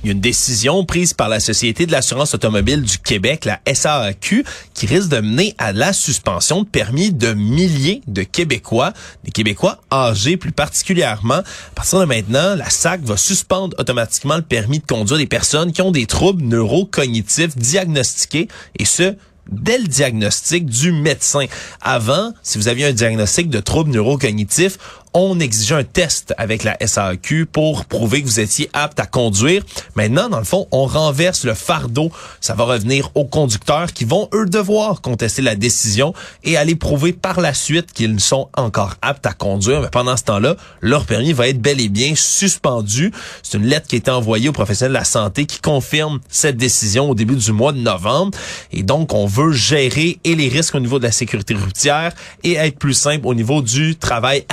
Il 0.04 0.08
y 0.08 0.10
a 0.10 0.14
une 0.14 0.20
décision 0.20 0.84
prise 0.86 1.14
par 1.14 1.30
la 1.30 1.40
Société 1.40 1.86
de 1.86 1.92
l'assurance 1.92 2.34
automobile 2.34 2.82
du 2.82 2.98
Québec, 2.98 3.46
la 3.46 3.60
SAAQ, 3.72 4.44
qui 4.74 4.88
risque 4.88 5.10
de 5.10 5.20
mener 5.20 5.54
à 5.60 5.74
la 5.74 5.94
suspension 5.94 6.64
de 6.64 6.68
permis 6.68 7.12
de 7.12 7.34
milliers 7.34 8.02
de 8.08 8.24
Québécois, 8.24 8.94
des 9.24 9.32
Québécois 9.32 9.78
âgés 9.92 10.36
plus 10.36 10.52
particulièrement. 10.52 11.36
À 11.36 11.76
partir 11.76 12.00
de 12.00 12.06
maintenant, 12.06 12.56
la 12.56 12.72
SAC 12.72 13.02
va 13.04 13.16
suspendre 13.16 13.76
automatiquement 13.78 14.38
le 14.38 14.42
permis 14.42 14.80
de 14.80 14.86
conduire 14.86 15.20
des 15.20 15.28
personnes 15.28 15.74
qui 15.74 15.84
ont 15.84 15.92
des 15.92 16.08
troubles 16.08 16.42
neurocognitifs 16.44 17.56
diagnostiqués, 17.56 18.48
et 18.80 18.86
ce, 18.86 19.16
dès 19.52 19.78
le 19.78 19.88
diagnostic 19.88 20.66
du 20.66 20.92
médecin. 20.92 21.46
Avant, 21.82 22.34
si 22.44 22.58
vous 22.58 22.68
aviez 22.68 22.86
un 22.86 22.94
diagnostic 22.94 23.50
de 23.50 23.60
trouble 23.60 23.92
neurocognitif, 23.92 24.78
on 25.14 25.40
exigeait 25.40 25.76
un 25.76 25.84
test 25.84 26.34
avec 26.38 26.64
la 26.64 26.78
SAQ 26.86 27.46
pour 27.46 27.86
prouver 27.86 28.22
que 28.22 28.28
vous 28.28 28.40
étiez 28.40 28.70
apte 28.74 29.00
à 29.00 29.06
conduire. 29.06 29.64
Maintenant, 29.96 30.30
dans 30.30 30.40
le 30.40 30.46
fond, 30.46 30.68
on 30.72 30.86
renverse 30.86 31.44
le 31.44 31.54
fardeau. 31.54 32.12
Ça 32.42 32.54
va 32.54 32.66
revenir 32.66 33.10
aux 33.16 33.26
conducteurs 33.26 33.94
qui 33.94 34.06
vont, 34.06 34.30
eux, 34.34 34.46
devoir 34.46 35.02
contester 35.02 35.42
la 35.42 35.56
décision 35.56 36.14
et 36.44 36.58
aller 36.58 36.76
prouver 36.76 37.14
par 37.14 37.42
la 37.42 37.54
suite 37.54 37.92
qu'ils 37.94 38.20
sont 38.20 38.50
encore 38.56 38.96
aptes 39.02 39.26
à 39.26 39.34
conduire. 39.34 39.82
Mais 39.82 39.90
pendant 39.90 40.18
ce 40.18 40.24
temps-là, 40.24 40.56
leur 40.82 41.06
permis 41.06 41.34
va 41.34 41.48
être 41.48 41.62
bel 41.62 41.80
et 41.82 41.90
bien 41.90 42.14
suspendu. 42.16 43.12
C'est 43.44 43.58
une 43.58 43.66
lettre 43.66 43.88
qui 43.88 43.96
a 43.96 43.98
été 44.00 44.12
envoyée 44.12 44.50
aux 44.50 44.54
professionnels 44.54 44.94
de 44.94 45.00
la 45.00 45.04
santé 45.04 45.46
qui 45.46 45.60
confirme 45.60 46.20
cette 46.30 46.58
décision 46.58 47.10
au 47.10 47.16
début 47.16 47.36
du 47.36 47.52
mois 47.52 47.72
de 47.72 47.80
novembre. 47.80 48.38
Et 48.72 48.84
donc, 48.84 49.14
on 49.14 49.26
veut 49.26 49.52
gérer 49.52 50.20
et 50.24 50.36
les 50.36 50.50
risques 50.50 50.76
au 50.76 50.80
niveau 50.80 51.00
de 51.00 51.04
la 51.04 51.12
sécurité 51.12 51.54
routière 51.54 52.14
et 52.44 52.54
être 52.54 52.78
plus 52.78 52.94
simple 52.94 53.26
au 53.28 53.34
niveau 53.34 53.62
du 53.62 53.96
travail 53.96 54.46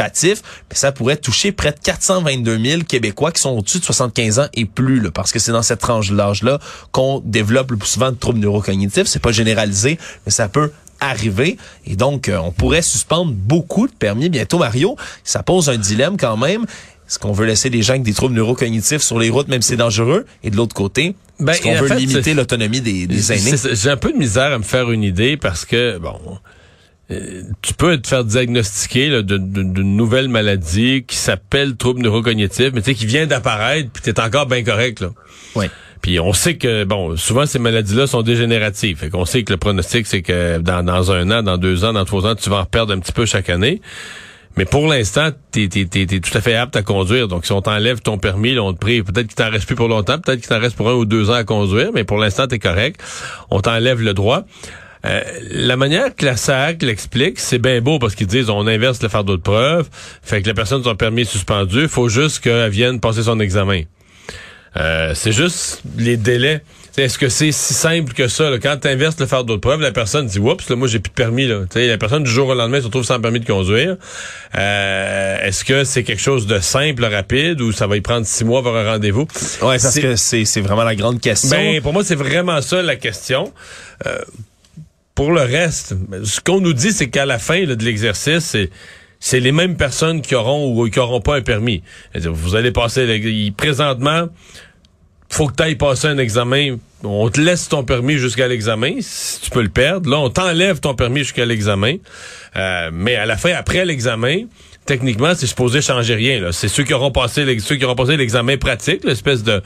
administratif 0.00 0.42
mais 0.70 0.76
ça 0.76 0.92
pourrait 0.92 1.16
toucher 1.16 1.52
près 1.52 1.72
de 1.72 1.78
422 1.82 2.58
000 2.58 2.82
Québécois 2.82 3.32
qui 3.32 3.40
sont 3.40 3.50
au-dessus 3.50 3.78
de 3.78 3.84
75 3.84 4.38
ans 4.38 4.46
et 4.54 4.64
plus, 4.64 5.00
là, 5.00 5.10
parce 5.10 5.32
que 5.32 5.38
c'est 5.38 5.52
dans 5.52 5.62
cette 5.62 5.80
tranche 5.80 6.10
d'âge-là 6.12 6.58
qu'on 6.92 7.22
développe 7.24 7.70
le 7.70 7.76
plus 7.76 7.88
souvent 7.88 8.10
de 8.10 8.16
troubles 8.16 8.38
neurocognitifs. 8.38 9.06
C'est 9.06 9.22
pas 9.22 9.32
généralisé, 9.32 9.98
mais 10.26 10.32
ça 10.32 10.48
peut 10.48 10.72
arriver. 11.00 11.56
Et 11.86 11.96
donc, 11.96 12.28
euh, 12.28 12.38
on 12.38 12.52
pourrait 12.52 12.82
suspendre 12.82 13.32
beaucoup 13.32 13.86
de 13.86 13.92
permis 13.92 14.28
bientôt, 14.28 14.58
Mario. 14.58 14.96
Ça 15.24 15.42
pose 15.42 15.68
un 15.68 15.76
dilemme 15.76 16.16
quand 16.16 16.36
même. 16.36 16.62
Est-ce 17.08 17.18
qu'on 17.18 17.32
veut 17.32 17.46
laisser 17.46 17.68
des 17.68 17.82
gens 17.82 17.94
avec 17.94 18.04
des 18.04 18.14
troubles 18.14 18.34
neurocognitifs 18.34 19.02
sur 19.02 19.18
les 19.18 19.28
routes, 19.28 19.48
même 19.48 19.62
si 19.62 19.70
c'est 19.70 19.76
dangereux? 19.76 20.24
Et 20.44 20.50
de 20.50 20.56
l'autre 20.56 20.74
côté, 20.74 21.14
ben, 21.40 21.52
est-ce 21.52 21.62
qu'on 21.62 21.74
veut 21.74 21.94
limiter 21.94 22.34
l'autonomie 22.34 22.80
des, 22.80 23.06
des 23.06 23.32
aînés? 23.32 23.56
J'ai 23.72 23.90
un 23.90 23.96
peu 23.96 24.12
de 24.12 24.16
misère 24.16 24.52
à 24.52 24.58
me 24.58 24.62
faire 24.62 24.90
une 24.90 25.02
idée 25.02 25.36
parce 25.36 25.64
que, 25.64 25.98
bon, 25.98 26.18
tu 27.62 27.74
peux 27.74 27.98
te 27.98 28.08
faire 28.08 28.24
diagnostiquer 28.24 29.22
d'une 29.22 29.96
nouvelle 29.96 30.28
maladie 30.28 31.04
qui 31.06 31.16
s'appelle 31.16 31.76
trouble 31.76 32.02
neurocognitif, 32.02 32.70
mais 32.72 32.80
tu 32.80 32.90
sais, 32.90 32.94
qui 32.94 33.06
vient 33.06 33.26
d'apparaître, 33.26 33.90
puis 33.92 34.02
t'es 34.02 34.20
encore 34.20 34.46
bien 34.46 34.62
correct, 34.62 35.00
là. 35.00 35.10
Oui. 35.54 35.66
Puis 36.02 36.18
on 36.18 36.32
sait 36.32 36.56
que, 36.56 36.82
bon, 36.82 37.16
souvent 37.16 37.46
ces 37.46 37.60
maladies-là 37.60 38.08
sont 38.08 38.22
dégénératives. 38.22 38.98
Fait 38.98 39.08
qu'on 39.08 39.24
sait 39.24 39.44
que 39.44 39.52
le 39.52 39.56
pronostic, 39.56 40.06
c'est 40.06 40.22
que 40.22 40.58
dans, 40.58 40.82
dans 40.84 41.12
un 41.12 41.30
an, 41.30 41.42
dans 41.44 41.58
deux 41.58 41.84
ans, 41.84 41.92
dans 41.92 42.04
trois 42.04 42.26
ans, 42.26 42.34
tu 42.34 42.50
vas 42.50 42.58
en 42.58 42.64
perdre 42.64 42.92
un 42.92 42.98
petit 42.98 43.12
peu 43.12 43.24
chaque 43.24 43.48
année. 43.48 43.80
Mais 44.56 44.64
pour 44.64 44.86
l'instant, 44.86 45.30
t'es 45.50 45.68
es, 45.72 46.20
tout 46.20 46.36
à 46.36 46.40
fait 46.40 46.54
apte 46.54 46.76
à 46.76 46.82
conduire. 46.82 47.28
Donc, 47.28 47.46
si 47.46 47.52
on 47.52 47.62
t'enlève 47.62 48.00
ton 48.00 48.18
permis, 48.18 48.58
on 48.58 48.74
te 48.74 48.78
prie, 48.78 49.02
peut-être 49.02 49.28
qu'il 49.28 49.36
t'en 49.36 49.48
reste 49.48 49.66
plus 49.66 49.76
pour 49.76 49.88
longtemps, 49.88 50.18
peut-être 50.18 50.40
qu'il 50.40 50.48
t'en 50.48 50.60
reste 50.60 50.76
pour 50.76 50.90
un 50.90 50.94
ou 50.94 51.06
deux 51.06 51.30
ans 51.30 51.34
à 51.34 51.44
conduire, 51.44 51.90
mais 51.94 52.04
pour 52.04 52.18
l'instant, 52.18 52.46
t'es 52.46 52.58
correct. 52.58 53.02
On 53.50 53.60
t'enlève 53.60 54.02
le 54.02 54.12
droit. 54.12 54.42
Euh, 55.04 55.20
la 55.50 55.76
manière 55.76 56.14
que 56.14 56.24
la 56.24 56.36
SAC 56.36 56.82
l'explique, 56.82 57.40
c'est 57.40 57.58
bien 57.58 57.80
beau 57.80 57.98
parce 57.98 58.14
qu'ils 58.14 58.26
disent 58.26 58.50
on 58.50 58.66
inverse 58.66 59.02
le 59.02 59.08
fardeau 59.08 59.36
de 59.36 59.42
preuve, 59.42 59.88
fait 60.22 60.42
que 60.42 60.48
la 60.48 60.54
personne 60.54 60.82
son 60.84 60.94
permis 60.94 61.24
suspendu, 61.24 61.82
il 61.82 61.88
faut 61.88 62.08
juste 62.08 62.40
qu'elle 62.40 62.70
vienne 62.70 63.00
passer 63.00 63.24
son 63.24 63.40
examen. 63.40 63.82
Euh, 64.76 65.12
c'est 65.14 65.32
juste 65.32 65.82
les 65.96 66.16
délais. 66.16 66.62
Est-ce 66.96 67.18
que 67.18 67.30
c'est 67.30 67.52
si 67.52 67.72
simple 67.72 68.12
que 68.12 68.28
ça? 68.28 68.50
Là? 68.50 68.58
Quand 68.58 68.76
tu 68.82 68.88
inverses 68.88 69.18
le 69.18 69.26
fardeau 69.26 69.54
de 69.54 69.60
preuve, 69.60 69.80
la 69.80 69.92
personne 69.92 70.26
dit 70.26 70.38
Oups, 70.38 70.68
là, 70.68 70.76
moi 70.76 70.88
j'ai 70.88 70.98
plus 70.98 71.08
de 71.08 71.14
permis. 71.14 71.46
Là. 71.46 71.60
la 71.74 71.98
personne 71.98 72.22
du 72.22 72.30
jour 72.30 72.48
au 72.48 72.54
lendemain 72.54 72.80
se 72.80 72.84
retrouve 72.84 73.04
sans 73.04 73.18
permis 73.18 73.40
de 73.40 73.46
conduire. 73.46 73.96
Euh, 74.56 75.38
est-ce 75.42 75.64
que 75.64 75.84
c'est 75.84 76.04
quelque 76.04 76.20
chose 76.20 76.46
de 76.46 76.58
simple, 76.58 77.04
rapide, 77.04 77.62
ou 77.62 77.72
ça 77.72 77.86
va 77.86 77.96
y 77.96 78.02
prendre 78.02 78.26
six 78.26 78.44
mois 78.44 78.62
pour 78.62 78.76
un 78.76 78.84
rendez-vous? 78.84 79.26
Ouais, 79.62 79.78
parce 79.78 79.98
que 79.98 80.16
c'est 80.16 80.60
vraiment 80.60 80.84
la 80.84 80.94
grande 80.94 81.20
question. 81.20 81.50
Ben, 81.50 81.80
pour 81.80 81.94
moi, 81.94 82.04
c'est 82.04 82.14
vraiment 82.14 82.60
ça 82.60 82.82
la 82.82 82.96
question. 82.96 83.52
Euh, 84.06 84.18
pour 85.14 85.32
le 85.32 85.42
reste, 85.42 85.94
ce 86.24 86.40
qu'on 86.40 86.60
nous 86.60 86.72
dit, 86.72 86.92
c'est 86.92 87.10
qu'à 87.10 87.26
la 87.26 87.38
fin 87.38 87.64
de 87.64 87.84
l'exercice, 87.84 88.56
c'est 89.20 89.40
les 89.40 89.52
mêmes 89.52 89.76
personnes 89.76 90.22
qui 90.22 90.34
auront 90.34 90.74
ou 90.74 90.88
qui 90.88 90.98
auront 90.98 91.20
pas 91.20 91.36
un 91.36 91.42
permis. 91.42 91.82
Vous 92.14 92.54
allez 92.56 92.72
passer 92.72 93.52
présentement, 93.56 94.28
faut 95.32 95.46
que 95.46 95.54
tu 95.54 95.62
ailles 95.62 95.76
passer 95.76 96.08
un 96.08 96.18
examen. 96.18 96.76
On 97.04 97.28
te 97.30 97.40
laisse 97.40 97.68
ton 97.68 97.84
permis 97.84 98.18
jusqu'à 98.18 98.48
l'examen, 98.48 98.96
si 99.00 99.40
tu 99.40 99.50
peux 99.50 99.62
le 99.62 99.70
perdre. 99.70 100.08
Là, 100.08 100.18
on 100.18 100.30
t'enlève 100.30 100.78
ton 100.78 100.94
permis 100.94 101.20
jusqu'à 101.20 101.46
l'examen. 101.46 101.96
Euh, 102.56 102.90
mais 102.92 103.16
à 103.16 103.26
la 103.26 103.36
fin, 103.36 103.52
après 103.52 103.84
l'examen, 103.84 104.44
techniquement, 104.86 105.34
c'est 105.34 105.46
supposé 105.46 105.80
changer 105.80 106.14
rien. 106.14 106.52
C'est 106.52 106.68
ceux 106.68 106.84
qui 106.84 106.92
auront 106.92 107.10
passé 107.10 107.44
qui 107.56 107.84
auront 107.84 107.94
passé 107.94 108.16
l'examen 108.16 108.56
pratique, 108.56 109.04
l'espèce 109.04 109.42
de, 109.42 109.62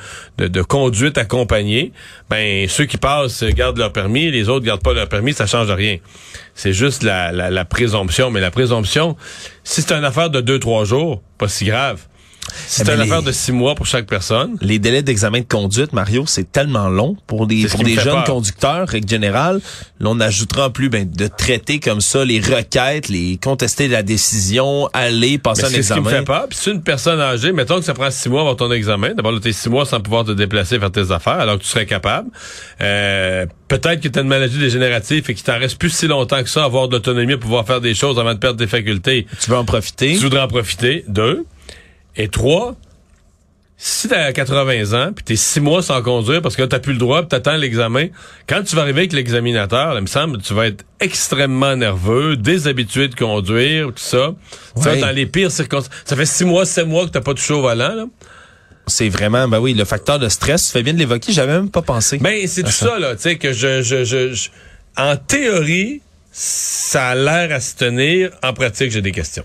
conduite 0.62 1.18
accompagnée. 1.18 1.92
Ben 2.28 2.68
ceux 2.68 2.84
qui 2.84 2.98
passent 2.98 3.44
gardent 3.44 3.78
leur 3.78 3.92
permis, 3.92 4.30
les 4.30 4.48
autres 4.48 4.64
gardent 4.64 4.82
pas 4.82 4.92
leur 4.92 5.08
permis, 5.08 5.32
ça 5.32 5.46
change 5.46 5.70
rien. 5.70 5.98
C'est 6.54 6.72
juste 6.72 7.02
la, 7.02 7.32
la, 7.32 7.64
présomption. 7.64 8.30
Mais 8.30 8.40
la 8.40 8.50
présomption, 8.50 9.16
si 9.64 9.82
c'est 9.82 9.92
une 9.92 10.04
affaire 10.04 10.30
de 10.30 10.40
deux 10.40 10.58
trois 10.58 10.84
jours, 10.84 11.22
pas 11.38 11.48
si 11.48 11.64
grave. 11.66 12.00
C'est 12.68 12.82
Eh 12.82 12.86
ben, 12.86 12.94
une 12.96 13.00
affaire 13.02 13.22
de 13.22 13.32
six 13.32 13.52
mois 13.52 13.74
pour 13.74 13.86
chaque 13.86 14.06
personne. 14.06 14.56
Les 14.60 14.78
délais 14.78 15.02
d'examen 15.02 15.40
de 15.40 15.44
conduite, 15.44 15.92
Mario, 15.92 16.24
c'est 16.26 16.50
tellement 16.50 16.88
long 16.88 17.16
pour 17.26 17.46
des, 17.46 17.62
C'est 17.62 17.68
pour 17.70 17.82
des 17.84 17.94
jeunes 17.94 18.04
peur. 18.04 18.24
conducteurs, 18.24 18.88
règle 18.88 19.08
générale. 19.08 19.60
Là, 20.00 20.08
on 20.10 20.20
ajoutera 20.20 20.66
en 20.66 20.70
plus 20.70 20.88
ben, 20.88 21.10
de 21.10 21.26
traiter 21.26 21.80
comme 21.80 22.00
ça 22.00 22.24
les 22.24 22.40
requêtes, 22.40 23.08
les 23.08 23.38
contester 23.42 23.88
la 23.88 24.02
décision, 24.02 24.88
aller 24.92 25.38
passer 25.38 25.62
Mais 25.62 25.68
un 25.68 25.70
c'est 25.70 25.82
ce 25.82 25.94
qui 25.94 26.00
me 26.00 26.06
examen. 26.06 26.18
fait 26.20 26.24
peur. 26.24 26.46
Puis 26.48 26.58
c'est 26.60 26.70
une 26.72 26.82
personne 26.82 27.20
âgée, 27.20 27.52
mettons 27.52 27.78
que 27.78 27.84
ça 27.84 27.94
prend 27.94 28.10
six 28.10 28.28
mois 28.28 28.42
avant 28.42 28.54
ton 28.54 28.70
examen. 28.72 29.14
D'abord, 29.14 29.32
là, 29.32 29.40
t'es 29.40 29.52
six 29.52 29.68
mois 29.68 29.86
sans 29.86 30.00
pouvoir 30.00 30.24
te 30.24 30.32
déplacer, 30.32 30.78
faire 30.78 30.92
tes 30.92 31.10
affaires, 31.10 31.40
alors 31.40 31.58
que 31.58 31.62
tu 31.62 31.68
serais 31.68 31.86
capable. 31.86 32.28
Euh, 32.80 33.46
peut-être 33.68 34.00
que 34.00 34.08
tu 34.08 34.18
as 34.18 34.22
une 34.22 34.28
maladie 34.28 34.58
dégénérative 34.58 35.24
et 35.28 35.34
qu'il 35.34 35.44
t'en 35.44 35.58
reste 35.58 35.78
plus 35.78 35.90
si 35.90 36.06
longtemps 36.06 36.42
que 36.42 36.48
ça, 36.50 36.62
à 36.62 36.64
avoir 36.66 36.88
de 36.88 36.94
l'autonomie, 36.96 37.36
pouvoir 37.36 37.66
faire 37.66 37.80
des 37.80 37.94
choses 37.94 38.18
avant 38.18 38.34
de 38.34 38.38
perdre 38.38 38.58
tes 38.58 38.66
facultés. 38.66 39.26
Tu 39.40 39.50
veux 39.50 39.56
en 39.56 39.64
profiter? 39.64 40.12
Tu 40.14 40.20
voudrais 40.22 40.42
en 40.42 40.48
profiter? 40.48 41.04
Deux. 41.08 41.44
Et 42.16 42.28
trois, 42.28 42.74
si 43.78 44.08
t'as 44.08 44.32
80 44.32 44.92
ans, 44.94 45.12
puis 45.12 45.22
t'es 45.24 45.36
six 45.36 45.60
mois 45.60 45.82
sans 45.82 46.00
conduire 46.02 46.40
parce 46.40 46.56
que 46.56 46.62
t'as 46.62 46.78
plus 46.78 46.94
le 46.94 46.98
droit, 46.98 47.20
puis 47.20 47.28
t'attends 47.28 47.56
l'examen, 47.56 48.06
quand 48.48 48.62
tu 48.62 48.74
vas 48.74 48.82
arriver 48.82 49.00
avec 49.00 49.12
l'examinateur, 49.12 49.94
il 49.96 50.00
me 50.00 50.06
semble, 50.06 50.40
tu 50.40 50.54
vas 50.54 50.68
être 50.68 50.84
extrêmement 50.98 51.76
nerveux, 51.76 52.36
déshabitué 52.36 53.08
de 53.08 53.14
conduire, 53.14 53.88
tout 53.88 53.92
ça. 53.96 54.34
Ça, 54.76 54.92
Ouais. 54.92 55.00
dans 55.00 55.10
les 55.10 55.26
pires 55.26 55.50
circonstances. 55.50 55.94
Ça 56.06 56.16
fait 56.16 56.24
six 56.26 56.44
mois, 56.46 56.64
sept 56.64 56.86
mois 56.86 57.04
que 57.06 57.10
t'as 57.10 57.20
pas 57.20 57.34
touché 57.34 57.52
au 57.52 57.60
volant, 57.60 57.94
là. 57.94 58.06
C'est 58.88 59.08
vraiment, 59.08 59.46
ben 59.48 59.58
oui, 59.58 59.74
le 59.74 59.84
facteur 59.84 60.18
de 60.20 60.28
stress, 60.28 60.66
tu 60.66 60.72
fais 60.72 60.82
bien 60.82 60.94
de 60.94 60.98
l'évoquer, 60.98 61.32
j'avais 61.32 61.52
même 61.54 61.70
pas 61.70 61.82
pensé. 61.82 62.18
Ben, 62.18 62.46
c'est 62.46 62.62
tout 62.62 62.70
ça, 62.70 62.98
là, 62.98 63.16
tu 63.16 63.22
sais, 63.22 63.36
que 63.36 63.52
je, 63.52 63.82
je, 63.82 64.04
je, 64.04 64.32
je- 64.32 64.48
en 64.96 65.16
théorie, 65.16 66.00
ça 66.32 67.08
a 67.08 67.14
l'air 67.14 67.52
à 67.54 67.60
se 67.60 67.74
tenir. 67.74 68.30
En 68.42 68.52
pratique, 68.54 68.90
j'ai 68.92 69.02
des 69.02 69.10
questions. 69.12 69.44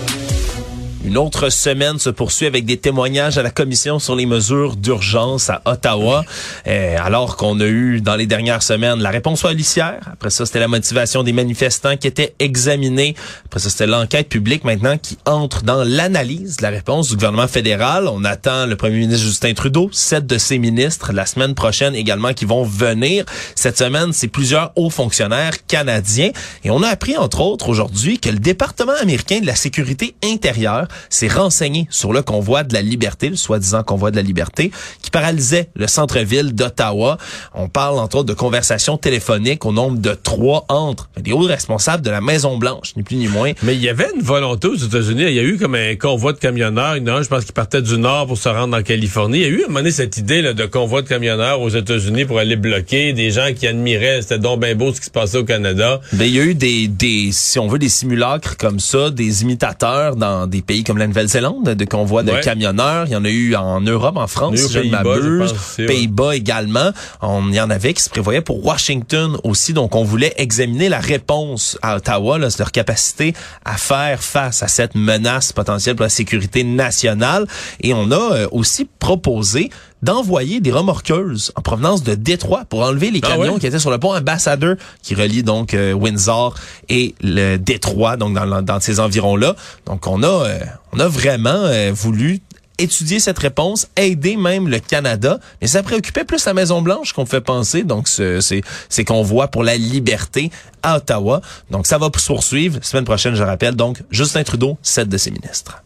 Une 1.03 1.17
autre 1.17 1.49
semaine 1.49 1.97
se 1.97 2.11
poursuit 2.11 2.45
avec 2.45 2.63
des 2.65 2.77
témoignages 2.77 3.39
à 3.39 3.41
la 3.41 3.49
commission 3.49 3.97
sur 3.97 4.15
les 4.15 4.27
mesures 4.27 4.75
d'urgence 4.75 5.49
à 5.49 5.59
Ottawa, 5.65 6.23
euh, 6.67 6.95
alors 7.01 7.37
qu'on 7.37 7.59
a 7.59 7.65
eu 7.65 8.01
dans 8.01 8.15
les 8.15 8.27
dernières 8.27 8.61
semaines 8.61 8.99
la 8.99 9.09
réponse 9.09 9.41
policière. 9.41 9.99
Après 10.13 10.29
ça, 10.29 10.45
c'était 10.45 10.59
la 10.59 10.67
motivation 10.67 11.23
des 11.23 11.33
manifestants 11.33 11.97
qui 11.97 12.05
était 12.05 12.35
examinée. 12.37 13.15
Après 13.45 13.59
ça, 13.59 13.71
c'était 13.71 13.87
l'enquête 13.87 14.29
publique 14.29 14.63
maintenant 14.63 14.95
qui 14.99 15.17
entre 15.25 15.63
dans 15.63 15.83
l'analyse 15.83 16.57
de 16.57 16.61
la 16.61 16.69
réponse 16.69 17.09
du 17.09 17.15
gouvernement 17.15 17.47
fédéral. 17.47 18.07
On 18.07 18.23
attend 18.23 18.67
le 18.67 18.75
premier 18.75 18.99
ministre 18.99 19.25
Justin 19.25 19.53
Trudeau, 19.55 19.89
sept 19.91 20.27
de 20.27 20.37
ses 20.37 20.59
ministres 20.59 21.13
la 21.13 21.25
semaine 21.25 21.55
prochaine 21.55 21.95
également 21.95 22.33
qui 22.33 22.45
vont 22.45 22.63
venir. 22.63 23.25
Cette 23.55 23.79
semaine, 23.79 24.13
c'est 24.13 24.27
plusieurs 24.27 24.71
hauts 24.75 24.91
fonctionnaires 24.91 25.65
canadiens. 25.65 26.29
Et 26.63 26.69
on 26.69 26.83
a 26.83 26.89
appris, 26.89 27.17
entre 27.17 27.41
autres, 27.41 27.69
aujourd'hui 27.69 28.19
que 28.19 28.29
le 28.29 28.37
département 28.37 28.93
américain 29.01 29.39
de 29.39 29.47
la 29.47 29.55
sécurité 29.55 30.13
intérieure 30.23 30.87
s'est 31.09 31.27
renseigné 31.27 31.87
sur 31.89 32.13
le 32.13 32.21
convoi 32.21 32.63
de 32.63 32.73
la 32.73 32.81
liberté, 32.81 33.29
le 33.29 33.35
soi-disant 33.35 33.83
convoi 33.83 34.11
de 34.11 34.15
la 34.15 34.21
liberté, 34.21 34.71
qui 35.01 35.11
paralysait 35.11 35.69
le 35.75 35.87
centre-ville 35.87 36.53
d'Ottawa. 36.53 37.17
On 37.53 37.69
parle, 37.69 37.99
entre 37.99 38.17
autres, 38.17 38.29
de 38.29 38.33
conversations 38.33 38.97
téléphoniques 38.97 39.65
au 39.65 39.71
nombre 39.71 39.99
de 39.99 40.13
trois 40.13 40.65
entre 40.69 41.09
des 41.19 41.33
hauts 41.33 41.39
responsables 41.39 42.03
de 42.03 42.09
la 42.09 42.21
Maison-Blanche, 42.21 42.93
ni 42.95 43.03
plus 43.03 43.15
ni 43.15 43.27
moins. 43.27 43.51
Mais 43.63 43.75
il 43.75 43.81
y 43.81 43.89
avait 43.89 44.09
une 44.15 44.21
volonté 44.21 44.67
aux 44.67 44.75
États-Unis. 44.75 45.23
Il 45.27 45.33
y 45.33 45.39
a 45.39 45.43
eu 45.43 45.57
comme 45.57 45.75
un 45.75 45.95
convoi 45.95 46.33
de 46.33 46.39
camionneurs. 46.39 46.97
Il 46.97 47.07
y 47.07 47.09
en 47.09 47.15
a 47.15 47.19
un, 47.19 47.21
je 47.23 47.29
pense, 47.29 47.45
qui 47.45 47.51
partait 47.51 47.81
du 47.81 47.97
nord 47.97 48.27
pour 48.27 48.37
se 48.37 48.49
rendre 48.49 48.77
en 48.77 48.81
Californie. 48.83 49.39
Il 49.39 49.43
y 49.43 49.45
a 49.45 49.49
eu 49.49 49.61
à 49.61 49.65
un 49.65 49.67
moment 49.67 49.79
donné 49.79 49.91
cette 49.91 50.17
idée 50.17 50.41
là, 50.41 50.53
de 50.53 50.65
convoi 50.65 51.01
de 51.01 51.07
camionneurs 51.07 51.61
aux 51.61 51.69
États-Unis 51.69 52.25
pour 52.25 52.39
aller 52.39 52.55
bloquer 52.55 53.13
des 53.13 53.31
gens 53.31 53.49
qui 53.55 53.67
admiraient, 53.67 54.21
c'était 54.21 54.39
donc 54.39 54.61
bien 54.61 54.75
beau 54.75 54.93
ce 54.93 54.99
qui 54.99 55.05
se 55.05 55.11
passait 55.11 55.37
au 55.37 55.43
Canada. 55.43 56.01
Ben, 56.13 56.25
il 56.25 56.35
y 56.35 56.39
a 56.39 56.43
eu 56.43 56.55
des, 56.55 56.87
des, 56.87 57.29
si 57.31 57.59
on 57.59 57.67
veut, 57.67 57.79
des 57.79 57.89
simulacres 57.89 58.57
comme 58.57 58.79
ça, 58.79 59.09
des 59.09 59.41
imitateurs 59.41 60.15
dans 60.15 60.47
des 60.47 60.61
pays 60.61 60.80
comme 60.83 60.97
la 60.97 61.07
Nouvelle-Zélande, 61.07 61.69
de 61.69 61.85
convois 61.85 62.23
de 62.23 62.31
Ouais. 62.31 62.41
camionneurs. 62.41 63.05
Il 63.07 63.11
y 63.11 63.15
en 63.15 63.25
a 63.25 63.29
eu 63.29 63.55
en 63.55 63.81
Europe, 63.81 64.17
en 64.17 64.27
France, 64.27 64.57
si 64.57 64.71
je 64.73 64.79
ne 64.79 64.89
m'abuse. 64.89 65.53
Pays-Bas 65.77 66.35
également. 66.35 66.91
On, 67.21 67.47
il 67.49 67.55
y 67.55 67.61
en 67.61 67.69
avait 67.69 67.93
qui 67.93 68.03
se 68.03 68.09
prévoyaient 68.09 68.41
pour 68.41 68.65
Washington 68.65 69.37
aussi. 69.43 69.73
Donc, 69.73 69.95
on 69.95 70.03
voulait 70.03 70.33
examiner 70.37 70.89
la 70.89 70.99
réponse 70.99 71.77
à 71.81 71.97
Ottawa, 71.97 72.37
là, 72.37 72.47
leur 72.57 72.71
capacité 72.71 73.33
à 73.65 73.77
faire 73.77 74.21
face 74.21 74.63
à 74.63 74.67
cette 74.67 74.95
menace 74.95 75.51
potentielle 75.53 75.95
pour 75.95 76.03
la 76.03 76.09
sécurité 76.09 76.63
nationale. 76.63 77.47
Et 77.81 77.93
on 77.93 78.11
a 78.11 78.15
euh, 78.35 78.47
aussi 78.51 78.87
proposé 78.99 79.69
d'envoyer 80.01 80.59
des 80.59 80.71
remorqueuses 80.71 81.51
en 81.55 81.61
provenance 81.61 82.03
de 82.03 82.15
Détroit 82.15 82.65
pour 82.69 82.81
enlever 82.81 83.11
les 83.11 83.19
Ah 83.23 83.27
camions 83.29 83.53
ouais? 83.53 83.59
qui 83.59 83.67
étaient 83.67 83.79
sur 83.79 83.91
le 83.91 83.97
pont 83.99 84.15
Ambassador 84.15 84.75
qui 85.03 85.15
relie 85.15 85.43
donc 85.43 85.73
euh, 85.73 85.93
Windsor 85.93 86.55
et 86.89 87.15
le 87.21 87.57
Détroit, 87.57 88.17
donc 88.17 88.33
dans, 88.33 88.61
dans 88.61 88.79
ces 88.79 88.99
environs-là. 88.99 89.55
Donc 89.85 90.07
on 90.07 90.23
a, 90.23 90.27
euh, 90.27 90.59
on 90.93 90.99
a 90.99 91.07
vraiment 91.07 91.49
euh, 91.49 91.91
voulu 91.93 92.39
étudier 92.77 93.19
cette 93.19 93.37
réponse, 93.37 93.87
aider 93.95 94.37
même 94.37 94.67
le 94.67 94.79
Canada, 94.79 95.39
mais 95.61 95.67
ça 95.67 95.83
préoccupait 95.83 96.23
plus 96.23 96.43
la 96.45 96.55
Maison-Blanche 96.55 97.13
qu'on 97.13 97.27
fait 97.27 97.41
penser, 97.41 97.83
donc 97.83 98.07
ce- 98.07 98.41
c'est 98.41 98.63
c'est 98.89 99.05
qu'on 99.05 99.21
voit 99.21 99.49
pour 99.49 99.63
la 99.63 99.77
liberté 99.77 100.49
à 100.81 100.97
Ottawa. 100.97 101.41
Donc 101.69 101.85
ça 101.85 101.99
va 101.99 102.09
poursuivre. 102.09 102.79
Semaine 102.81 103.05
prochaine, 103.05 103.35
je 103.35 103.43
rappelle, 103.43 103.75
donc 103.75 104.01
Justin 104.09 104.43
Trudeau, 104.43 104.79
sept 104.81 105.07
de 105.09 105.17
ses 105.17 105.29
ministres. 105.29 105.83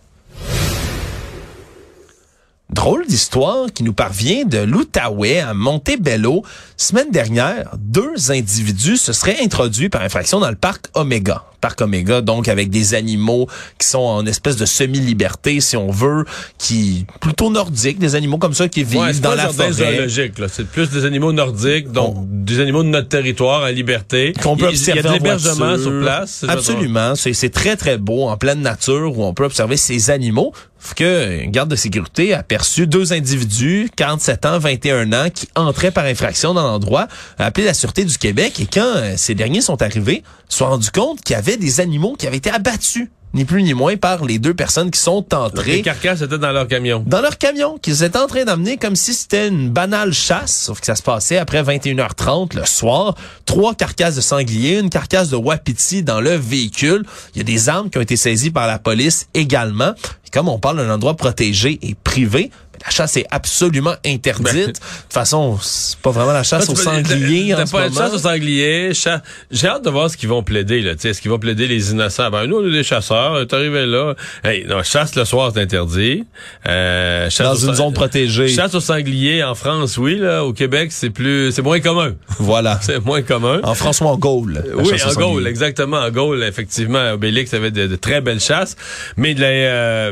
Drôle 2.76 3.08
d'histoire 3.08 3.68
qui 3.74 3.84
nous 3.84 3.94
parvient 3.94 4.44
de 4.44 4.58
l'Outaouais 4.58 5.40
à 5.40 5.54
Montebello. 5.54 6.44
Semaine 6.76 7.10
dernière, 7.10 7.72
deux 7.78 8.32
individus 8.32 8.98
se 8.98 9.14
seraient 9.14 9.38
introduits 9.42 9.88
par 9.88 10.02
infraction 10.02 10.42
dans 10.42 10.50
le 10.50 10.58
parc 10.58 10.88
Omega. 10.94 11.46
Parc 11.62 11.80
Omega, 11.82 12.20
donc 12.20 12.50
avec 12.50 12.70
des 12.70 12.94
animaux 12.94 13.48
qui 13.80 13.88
sont 13.88 14.00
en 14.00 14.26
espèce 14.26 14.58
de 14.58 14.66
semi-liberté, 14.66 15.62
si 15.62 15.78
on 15.78 15.90
veut, 15.90 16.26
qui 16.58 17.06
plutôt 17.22 17.50
nordiques, 17.50 17.98
des 17.98 18.14
animaux 18.14 18.38
comme 18.40 18.54
ça 18.54 18.68
qui 18.68 18.84
vivent 18.84 19.00
Ouais, 19.00 19.14
dans 19.14 19.34
la 19.36 19.48
forêt. 19.48 19.72
zoologique, 19.72 20.38
là. 20.38 20.48
C'est 20.52 20.68
plus 20.68 20.90
des 20.90 21.06
animaux 21.06 21.32
nordiques, 21.32 21.92
donc 21.94 22.18
des 22.28 22.60
animaux 22.60 22.84
de 22.84 22.90
notre 22.90 23.08
territoire 23.08 23.64
en 23.64 23.68
liberté. 23.68 24.34
qu'on 24.44 24.58
peut 24.58 24.68
Il- 24.74 24.78
Il 24.78 24.88
y 24.88 24.92
a 24.92 24.96
observer 24.96 25.02
de 25.02 25.08
en 25.08 25.14
l'hébergement 25.14 25.78
sur 25.82 26.02
place. 26.02 26.46
Absolument, 26.48 27.16
c'est 27.16 27.34
c'est 27.34 27.50
très 27.50 27.78
très 27.78 27.98
beau 27.98 28.28
en 28.28 28.36
pleine 28.36 28.60
nature 28.62 29.18
où 29.18 29.24
on 29.24 29.34
peut 29.34 29.46
observer 29.46 29.78
ces 29.78 30.10
animaux. 30.10 30.52
Que 30.94 31.46
garde 31.46 31.70
de 31.70 31.76
sécurité 31.76 32.34
a 32.34 32.44
deux 32.86 33.14
individus, 33.14 33.90
47 33.96 34.46
ans, 34.46 34.60
21 34.60 35.14
ans, 35.14 35.30
qui 35.34 35.48
entraient 35.56 35.92
par 35.92 36.06
infraction 36.06 36.54
dans 36.54 36.64
l'endroit, 36.64 37.08
appelé 37.38 37.66
la 37.66 37.74
sûreté 37.74 38.06
du 38.06 38.18
Québec 38.18 38.60
et 38.60 38.66
quand 38.66 38.82
euh, 38.82 39.14
ces 39.18 39.36
derniers 39.36 39.62
sont 39.62 39.82
arrivés, 39.82 40.24
se 40.50 40.60
sont 40.60 40.68
rendus 40.68 40.92
compte 40.92 41.22
qu'il 41.22 41.36
y 41.36 41.40
avait 41.40 41.58
des 41.58 41.80
animaux 41.80 42.16
qui 42.18 42.28
avaient 42.28 42.38
été 42.38 42.50
abattus, 42.50 43.10
ni 43.36 43.46
plus 43.46 43.62
ni 43.62 43.74
moins 43.74 43.98
par 43.98 44.24
les 44.26 44.40
deux 44.40 44.54
personnes 44.54 44.90
qui 44.90 45.00
sont 45.00 45.16
Donc, 45.30 45.32
Les 45.32 45.60
entrées 45.60 45.82
carcasses 45.82 46.22
étaient 46.22 46.38
dans 46.38 46.52
leur 46.52 46.68
camion. 46.68 47.04
dans 47.06 47.22
leur 47.22 47.38
camion 47.38 47.78
qu'ils 47.78 48.02
étaient 48.04 48.18
en 48.18 48.28
train 48.28 48.46
d'amener 48.46 48.78
comme 48.78 48.96
si 48.96 49.14
c'était 49.14 49.50
une 49.50 49.70
banale 49.70 50.14
chasse, 50.14 50.56
sauf 50.66 50.80
que 50.80 50.86
ça 50.86 50.96
se 50.96 51.04
passait 51.04 51.38
après 51.38 51.62
21h30 51.62 52.56
le 52.56 52.66
soir. 52.66 53.16
Trois 53.46 53.76
carcasses 53.76 54.16
de 54.16 54.22
sanglier, 54.22 54.80
une 54.80 54.90
carcasse 54.90 55.30
de 55.30 55.36
wapiti 55.36 56.02
dans 56.02 56.22
le 56.22 56.32
véhicule. 56.32 57.04
Il 57.36 57.40
y 57.40 57.42
a 57.42 57.44
des 57.44 57.70
armes 57.70 57.90
qui 57.90 57.98
ont 57.98 58.02
été 58.02 58.16
saisies 58.16 58.52
par 58.52 58.68
la 58.68 58.80
police 58.80 59.28
également. 59.34 59.94
Et 60.26 60.30
comme 60.32 60.48
on 60.48 60.58
parle 60.58 60.78
d'un 60.78 60.90
endroit 60.90 61.16
protégé 61.16 61.78
et 61.82 61.94
privé, 61.94 62.52
la 62.86 62.92
chasse 62.92 63.18
est 63.18 63.26
absolument 63.32 63.96
interdite. 64.06 64.46
Ben. 64.46 64.68
de 64.68 64.72
toute 64.72 64.80
façon, 65.10 65.58
c'est 65.62 65.98
pas 66.00 66.12
vraiment 66.12 66.34
la 66.34 66.44
chasse 66.44 66.66
Ah, 66.68 66.72
au 66.72 66.76
tu 66.76 66.84
peux- 66.84 66.84
sanglier 66.84 67.54
t'as 67.56 67.64
en 67.64 67.66
ce 67.66 67.72
pas 67.72 67.84
moment. 67.90 68.00
chasse 68.02 68.14
au 68.14 68.18
sanglier. 68.20 68.94
cha- 68.94 69.22
J'ai 69.52 69.68
hâte 69.68 69.84
de 69.86 69.90
voir 69.90 70.10
ce 70.10 70.18
qu'ils 70.18 70.30
vont 70.30 70.44
plaider. 70.44 70.82
Là. 70.82 70.92
Est-ce 70.92 71.20
qu'ils 71.22 71.32
vont 71.32 71.40
plaider 71.40 71.68
les 71.68 71.92
innocents? 71.92 72.30
Ben, 72.30 72.46
nous, 72.46 72.58
on 72.58 72.68
est 72.68 72.72
des 72.72 72.84
chasseurs. 72.84 73.46
T'es 73.48 73.56
arrivé 73.56 73.86
là. 73.86 74.14
Hey, 74.44 74.66
non, 74.68 74.84
chasse 74.84 75.16
le 75.16 75.26
soir, 75.26 75.52
c'est 75.54 75.62
interdit. 75.62 76.26
Euh, 76.68 77.30
chasse 77.30 77.48
Dans 77.48 77.56
une 77.56 77.76
sang- 77.76 77.86
zone 77.86 77.94
protégée. 77.94 78.48
Chasse 78.50 78.76
au 78.76 78.80
sanglier 78.80 79.44
en 79.44 79.56
France, 79.56 79.98
oui. 79.98 80.18
Là, 80.18 80.44
au 80.46 80.54
Québec, 80.54 80.92
c'est 80.92 81.10
plus, 81.10 81.52
c'est 81.52 81.62
moins 81.62 81.80
commun. 81.80 82.14
Voilà. 82.40 82.80
C'est 82.82 83.04
moins 83.04 83.22
commun. 83.24 83.62
En 83.64 83.74
François 83.74 84.12
en 84.12 84.18
Gaule. 84.18 84.64
la 84.66 84.76
Oui, 84.76 84.94
en. 85.04 85.14
Gaule, 85.14 85.48
exactement. 85.48 85.98
En 85.98 86.12
Gaule, 86.12 86.44
effectivement, 86.44 87.14
Obélix 87.14 87.54
avait 87.54 87.72
de, 87.72 87.88
de 87.88 87.96
très 87.96 88.22
belles 88.22 88.40
chasses. 88.40 88.76
Mais 89.18 89.34
de 89.34 89.42
la, 89.42 89.48
euh, 89.48 90.12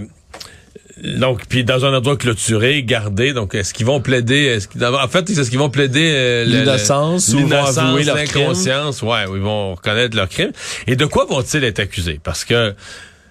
donc, 1.01 1.47
puis 1.47 1.63
dans 1.63 1.85
un 1.85 1.93
endroit 1.95 2.17
clôturé, 2.17 2.83
gardé. 2.83 3.33
Donc, 3.33 3.55
est-ce 3.55 3.73
qu'ils 3.73 3.85
vont 3.85 3.99
plaider 4.01 4.35
est-ce 4.45 4.67
qu'ils- 4.67 4.83
En 4.85 5.07
fait, 5.07 5.29
est-ce 5.29 5.49
qu'ils 5.49 5.59
vont 5.59 5.69
plaider 5.69 6.11
euh, 6.13 6.45
L'innocence 6.45 7.29
ou 7.29 7.39
vont 7.39 7.47
avouer 7.87 8.03
leur 8.03 8.15
l'inconscience, 8.43 9.01
ouais, 9.01 9.25
ou 9.27 9.35
ils 9.35 9.41
vont 9.41 9.75
reconnaître 9.75 10.15
leur 10.15 10.29
crime. 10.29 10.51
Et 10.87 10.95
de 10.95 11.05
quoi 11.05 11.25
vont-ils 11.25 11.63
être 11.63 11.79
accusés? 11.79 12.19
Parce 12.23 12.45
que 12.45 12.73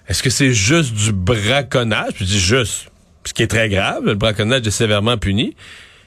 est-ce 0.09 0.21
que 0.21 0.29
c'est 0.29 0.51
juste 0.53 0.93
du 0.93 1.13
braconnage? 1.13 2.13
Je 2.19 2.25
dis 2.25 2.39
juste, 2.39 2.87
ce 3.23 3.33
qui 3.33 3.43
est 3.43 3.47
très 3.47 3.69
grave. 3.69 4.03
Le 4.05 4.15
braconnage 4.15 4.67
est 4.67 4.71
sévèrement 4.71 5.17
puni. 5.17 5.55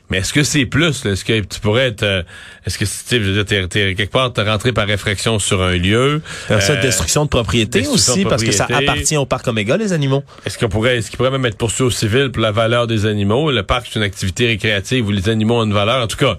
Mais 0.08 0.18
est-ce 0.18 0.32
que 0.32 0.44
c'est 0.44 0.66
plus? 0.66 1.04
là? 1.04 1.12
Est-ce 1.12 1.24
que 1.24 1.40
tu 1.40 1.58
pourrais 1.60 1.86
être... 1.88 2.04
euh, 2.04 2.22
est-ce 2.64 2.78
que 2.78 2.84
tu 2.84 2.90
sais, 2.90 3.18
je 3.18 3.30
veux 3.30 3.44
dire, 3.44 3.68
t'es, 3.68 3.94
quelque 3.96 4.12
part, 4.12 4.32
t'es 4.32 4.42
rentré 4.42 4.72
par 4.72 4.86
réfraction 4.86 5.38
sur 5.40 5.60
un 5.62 5.72
lieu? 5.76 6.22
Faire 6.46 6.62
ça, 6.62 6.74
Euh, 6.74 6.80
destruction 6.80 7.24
de 7.24 7.28
propriété 7.28 7.80
destruction 7.80 8.12
aussi, 8.12 8.24
de 8.24 8.28
parce 8.28 8.44
que 8.44 8.52
ça 8.52 8.66
appartient 8.72 9.16
au 9.16 9.26
parc 9.26 9.48
Omega, 9.48 9.76
les 9.76 9.92
animaux. 9.92 10.22
Est-ce 10.44 10.58
qu'on 10.58 10.68
pourrait, 10.68 10.98
est-ce 10.98 11.10
qu'il 11.10 11.16
pourrait 11.16 11.32
même 11.32 11.44
être 11.46 11.58
poursuivi 11.58 11.88
au 11.88 11.90
civil 11.90 12.30
pour 12.30 12.40
la 12.40 12.52
valeur 12.52 12.86
des 12.86 13.04
animaux? 13.04 13.50
Le 13.50 13.64
parc, 13.64 13.88
c'est 13.90 13.98
une 13.98 14.04
activité 14.04 14.46
récréative 14.46 15.06
où 15.08 15.10
les 15.10 15.28
animaux 15.28 15.56
ont 15.60 15.64
une 15.64 15.72
valeur. 15.74 16.02
En 16.04 16.06
tout 16.06 16.16
cas, 16.18 16.36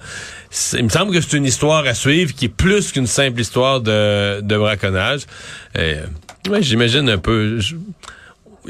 il 0.78 0.86
me 0.86 0.90
semble 0.90 1.14
que 1.14 1.20
c'est 1.20 1.36
une 1.36 1.46
histoire 1.46 1.86
à 1.86 1.94
suivre 1.94 2.34
qui 2.34 2.46
est 2.46 2.50
plus 2.50 2.94
qu'une 2.94 3.08
simple 3.08 3.42
histoire 3.42 3.82
de, 3.82 4.40
de 4.40 4.58
braconnage. 4.58 5.22
Euh, 5.78 6.06
ouais, 6.50 6.62
j'imagine 6.64 7.10
un 7.10 7.18
peu. 7.18 7.60
je- 7.60 7.76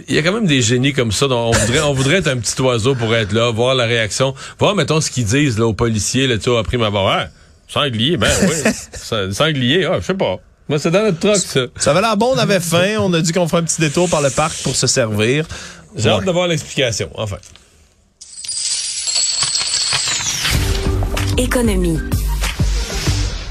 il 0.07 0.15
y 0.15 0.17
a 0.17 0.23
quand 0.23 0.33
même 0.33 0.47
des 0.47 0.61
génies 0.61 0.93
comme 0.93 1.11
ça. 1.11 1.27
dont 1.27 1.49
on 1.49 1.51
voudrait, 1.51 1.81
on 1.81 1.93
voudrait 1.93 2.17
être 2.17 2.27
un 2.27 2.37
petit 2.37 2.59
oiseau 2.61 2.95
pour 2.95 3.15
être 3.15 3.31
là, 3.33 3.51
voir 3.51 3.75
la 3.75 3.85
réaction, 3.85 4.33
voir, 4.59 4.75
mettons, 4.75 5.01
ce 5.01 5.09
qu'ils 5.11 5.25
disent 5.25 5.57
là, 5.57 5.65
aux 5.65 5.73
policiers, 5.73 6.27
là, 6.27 6.37
tu 6.37 6.49
prime 6.63 6.83
abord. 6.83 7.09
Ah, 7.09 7.27
sanglier, 7.67 8.17
ben 8.17 8.29
oui. 8.43 8.71
Sa- 8.93 9.31
sanglier, 9.31 9.85
ah, 9.85 9.97
je 9.99 10.05
sais 10.05 10.13
pas. 10.13 10.37
Moi, 10.69 10.79
c'est 10.79 10.91
dans 10.91 11.03
notre 11.03 11.19
truck, 11.19 11.37
ça. 11.37 11.61
Ça 11.77 11.91
avait 11.91 12.01
l'air 12.01 12.17
bon, 12.17 12.33
on 12.35 12.37
avait 12.37 12.59
faim, 12.59 12.97
on 12.99 13.13
a 13.13 13.21
dit 13.21 13.31
qu'on 13.31 13.47
ferait 13.47 13.61
un 13.61 13.65
petit 13.65 13.79
détour 13.79 14.09
par 14.09 14.21
le 14.21 14.29
parc 14.29 14.61
pour 14.63 14.75
se 14.75 14.87
servir. 14.87 15.45
J'ai 15.95 16.09
hâte 16.09 16.25
de 16.25 16.31
voir 16.31 16.47
l'explication, 16.47 17.09
enfin. 17.15 17.37
Économie. 21.37 21.99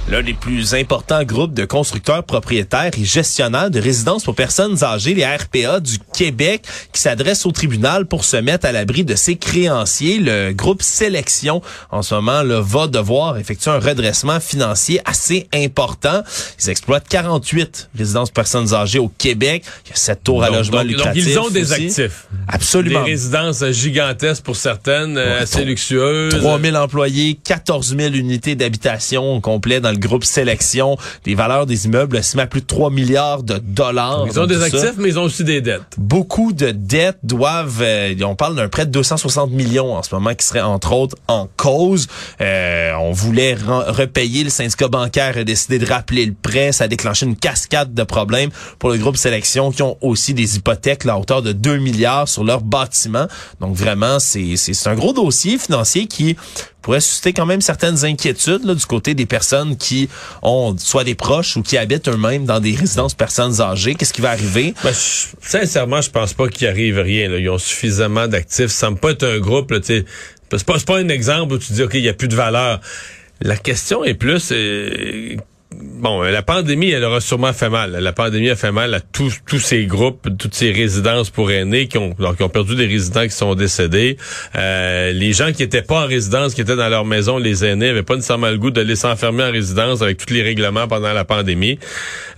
L'un 0.09 0.23
des 0.23 0.35
plus 0.35 0.75
importants 0.75 1.25
groupes 1.25 1.53
de 1.53 1.65
constructeurs 1.65 2.23
propriétaires 2.23 2.93
et 2.97 3.05
gestionnaires 3.05 3.71
de 3.73 3.81
résidences 3.81 4.23
pour 4.23 4.37
personnes 4.37 4.85
âgées, 4.85 5.15
les 5.15 5.25
RPA 5.27 5.81
du 5.81 5.99
Québec, 6.17 6.63
qui 6.93 7.01
s'adresse 7.01 7.45
au 7.45 7.51
tribunal 7.51 8.07
pour 8.07 8.25
se 8.25 8.37
mettre 8.37 8.67
à 8.67 8.73
l'abri 8.73 9.03
de 9.05 9.17
ses 9.17 9.35
créanciers. 9.35 10.19
Le 10.21 10.53
groupe 10.53 10.81
Sélection, 10.83 11.61
en 11.91 12.03
ce 12.03 12.15
moment, 12.15 12.45
là, 12.45 12.61
va 12.61 12.87
devoir 12.87 13.37
effectuer 13.37 13.73
un 13.73 13.81
redressement 13.81 14.39
financier 14.39 15.01
assez 15.07 15.49
important. 15.53 16.23
Ils 16.63 16.71
exploitent 16.71 17.09
48 17.09 17.91
résidences 17.99 18.29
pour 18.31 18.35
personnes 18.45 18.75
âgées 18.75 19.01
au 19.01 19.09
Québec. 19.09 19.65
Il 19.87 19.91
y 19.91 19.93
a 19.93 19.97
7 19.97 20.23
tours 20.23 20.45
à 20.45 20.47
Donc- 20.47 20.59
logement 20.59 20.77
donc- 20.85 20.87
donc, 20.87 20.97
lucratif 20.99 21.27
ils 21.27 21.39
ont 21.41 21.51
des 21.51 21.73
aussi. 21.73 21.87
actifs. 21.87 22.27
Absolument. 22.47 23.03
Des 23.03 23.11
résidences 23.11 23.65
gigantesques 23.73 24.45
pour 24.45 24.55
certaines, 24.55 25.19
euh, 25.19 25.27
Ouais, 25.39 25.43
assez 25.43 25.53
trois- 25.55 25.65
luxueuses. 25.65 26.39
3000 26.39 26.77
employés, 26.77 27.37
14 27.43 27.97
000 27.99 28.15
unités 28.15 28.55
d'habitation 28.55 29.35
au 29.35 29.41
complet 29.41 29.81
dans 29.81 29.96
le 29.97 30.07
groupe 30.07 30.25
Sélection. 30.25 30.97
Des 31.25 31.35
valeurs 31.35 31.67
des 31.67 31.87
immeubles 31.87 32.17
estimées 32.17 32.45
à 32.45 32.47
plus 32.47 32.61
de 32.61 32.67
3 32.67 32.91
milliards 32.91 33.43
de 33.43 33.59
dollars. 33.59 34.27
Ils 34.27 34.39
ont 34.39 34.47
des 34.47 34.59
ça. 34.59 34.65
actifs, 34.65 34.95
mais 34.99 35.09
ils 35.09 35.19
ont 35.19 35.25
aussi 35.25 35.45
des 35.45 35.61
dettes. 35.61 35.83
Beaucoup 35.99 36.53
de 36.53 36.71
dettes 36.71 37.19
doivent, 37.23 37.83
euh, 37.83 38.15
on 38.23 38.37
parle 38.37 38.57
d'un 38.57 38.69
prêt 38.69 38.87
de 38.87 38.91
260 38.91 39.51
millions 39.51 39.95
en 39.95 40.03
ce 40.03 40.15
moment 40.15 40.35
qui 40.35 40.47
serait 40.47 40.61
entre 40.61 40.93
autres 40.93 41.17
en 41.29 41.49
cause. 41.57 42.07
Euh, 42.41 42.93
on 43.01 43.13
voulait 43.13 43.55
repayer, 43.55 44.45
le 44.45 44.51
syndicat 44.51 44.89
bancaire 44.89 45.37
a 45.37 45.45
décidé 45.45 45.79
de 45.79 45.87
rappeler 45.87 46.27
le 46.27 46.35
prêt. 46.35 46.73
Ça 46.73 46.85
a 46.85 46.89
déclenché 46.89 47.27
une 47.27 47.37
cascade 47.37 47.95
de 47.95 48.03
problèmes 48.03 48.51
pour 48.79 48.91
le 48.91 48.99
groupe 48.99 49.17
Sélection 49.17 49.71
qui 49.71 49.83
ont 49.83 49.97
aussi 50.01 50.35
des 50.35 50.57
hypothèques 50.57 51.07
à 51.07 51.19
hauteur 51.19 51.43
de 51.43 51.53
2 51.53 51.79
milliards 51.79 52.29
sur 52.29 52.45
leurs 52.45 52.63
bâtiments. 52.63 53.27
Donc 53.61 53.75
vraiment, 53.77 54.19
c'est 54.19 54.57
un 54.87 54.95
gros 54.95 55.13
dossier 55.13 55.59
financier 55.59 56.07
qui 56.07 56.37
pourrait 56.87 57.01
susciter 57.01 57.33
quand 57.33 57.47
même 57.47 57.61
certaines 57.61 58.05
inquiétudes 58.05 58.65
là, 58.65 58.73
du 58.75 58.87
côté 58.87 59.15
des 59.15 59.27
personnes 59.27 59.77
qui 59.77 60.09
ont 60.43 60.77
soit 60.79 61.03
des 61.03 61.17
proches 61.17 61.57
ou 61.57 61.63
qui 61.63 61.77
habitent 61.77 62.07
eux-mêmes 62.07 62.45
dans 62.47 62.61
des 62.61 62.77
résidences 62.77 63.13
personnes 63.15 63.61
âgées. 63.61 63.97
Qu'est-ce 63.97 64.13
qui 64.13 64.21
va 64.21 64.31
arriver? 64.31 64.73
Ben, 64.85 64.93
je- 64.93 65.27
sincèrement, 65.45 66.01
je 66.01 66.11
pense 66.11 66.33
pas 66.33 66.47
qu'il 66.49 66.69
arrive 66.69 66.99
rien. 67.01 67.29
Ils 67.37 67.51
ont 67.51 67.59
suffisamment 67.59 68.29
d'actifs. 68.29 68.69
Ça 68.69 68.87
semble 68.87 69.01
pas 69.01 69.11
être 69.11 69.25
un 69.25 69.39
groupe. 69.41 69.75
C'est 69.83 70.05
pas, 70.65 70.79
pas 70.79 70.99
un 70.99 71.09
exemple 71.09 71.55
où 71.55 71.59
tu 71.59 71.73
dis, 71.73 71.83
OK, 71.83 71.95
il 71.95 72.03
y 72.03 72.09
a 72.09 72.15
plus 72.15 72.29
de 72.29 72.37
valeur. 72.37 72.81
La 73.41 73.57
question 73.57 74.05
est 74.05 74.15
plus... 74.15 74.51
euh, 74.53 75.35
Bon, 75.79 76.23
la 76.23 76.43
pandémie, 76.43 76.91
elle 76.91 77.05
aura 77.05 77.21
sûrement 77.21 77.53
fait 77.53 77.71
mal. 77.71 77.93
La 77.93 78.13
pandémie 78.13 78.51
a 78.51 78.57
fait 78.57 78.73
mal 78.73 78.95
à 78.95 79.01
tous, 79.01 79.41
tous 79.47 79.59
ces 79.59 79.87
groupes, 79.87 80.29
toutes 80.39 80.55
ces 80.55 80.73
résidences 80.73 81.31
pour 81.31 81.51
aînés 81.51 81.89
qui 81.89 81.99
ont, 81.99 82.15
qui 82.15 82.43
ont 82.43 82.49
perdu 82.49 82.77
des 82.77 82.87
résidents 82.87 83.25
qui 83.25 83.31
sont 83.31 83.55
décédés. 83.55 84.17
Euh, 84.55 85.13
les 85.13 85.33
gens 85.33 85.53
qui 85.53 85.63
étaient 85.63 85.83
pas 85.83 86.05
en 86.05 86.07
résidence, 86.07 86.55
qui 86.55 86.61
étaient 86.61 86.77
dans 86.77 86.89
leur 86.89 87.05
maison, 87.05 87.39
les 87.39 87.65
aînés, 87.65 87.91
avaient 87.91 88.03
pas 88.03 88.15
nécessairement 88.15 88.51
le 88.51 88.59
goût 88.59 88.71
de 88.71 88.81
les 88.81 88.97
s'enfermer 88.97 89.45
en 89.45 89.51
résidence 89.51 90.03
avec 90.03 90.19
tous 90.19 90.33
les 90.33 90.43
règlements 90.43 90.89
pendant 90.89 91.13
la 91.13 91.25
pandémie. 91.25 91.79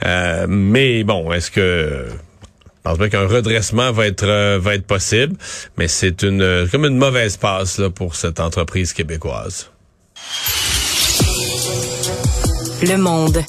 Euh, 0.04 0.46
mais 0.48 1.04
bon, 1.04 1.32
est-ce 1.32 1.50
que 1.50 2.06
je 2.08 2.82
pense 2.82 2.98
bien 2.98 3.08
qu'un 3.08 3.26
redressement 3.26 3.92
va 3.92 4.06
être 4.06 4.24
euh, 4.26 4.58
va 4.60 4.74
être 4.74 4.86
possible, 4.86 5.36
mais 5.76 5.88
c'est 5.88 6.22
une 6.22 6.40
euh, 6.40 6.66
comme 6.68 6.86
une 6.86 6.96
mauvaise 6.96 7.36
passe 7.36 7.78
là, 7.78 7.90
pour 7.90 8.14
cette 8.14 8.40
entreprise 8.40 8.92
québécoise. 8.92 9.70
Le 12.80 12.96
monde. 12.96 13.42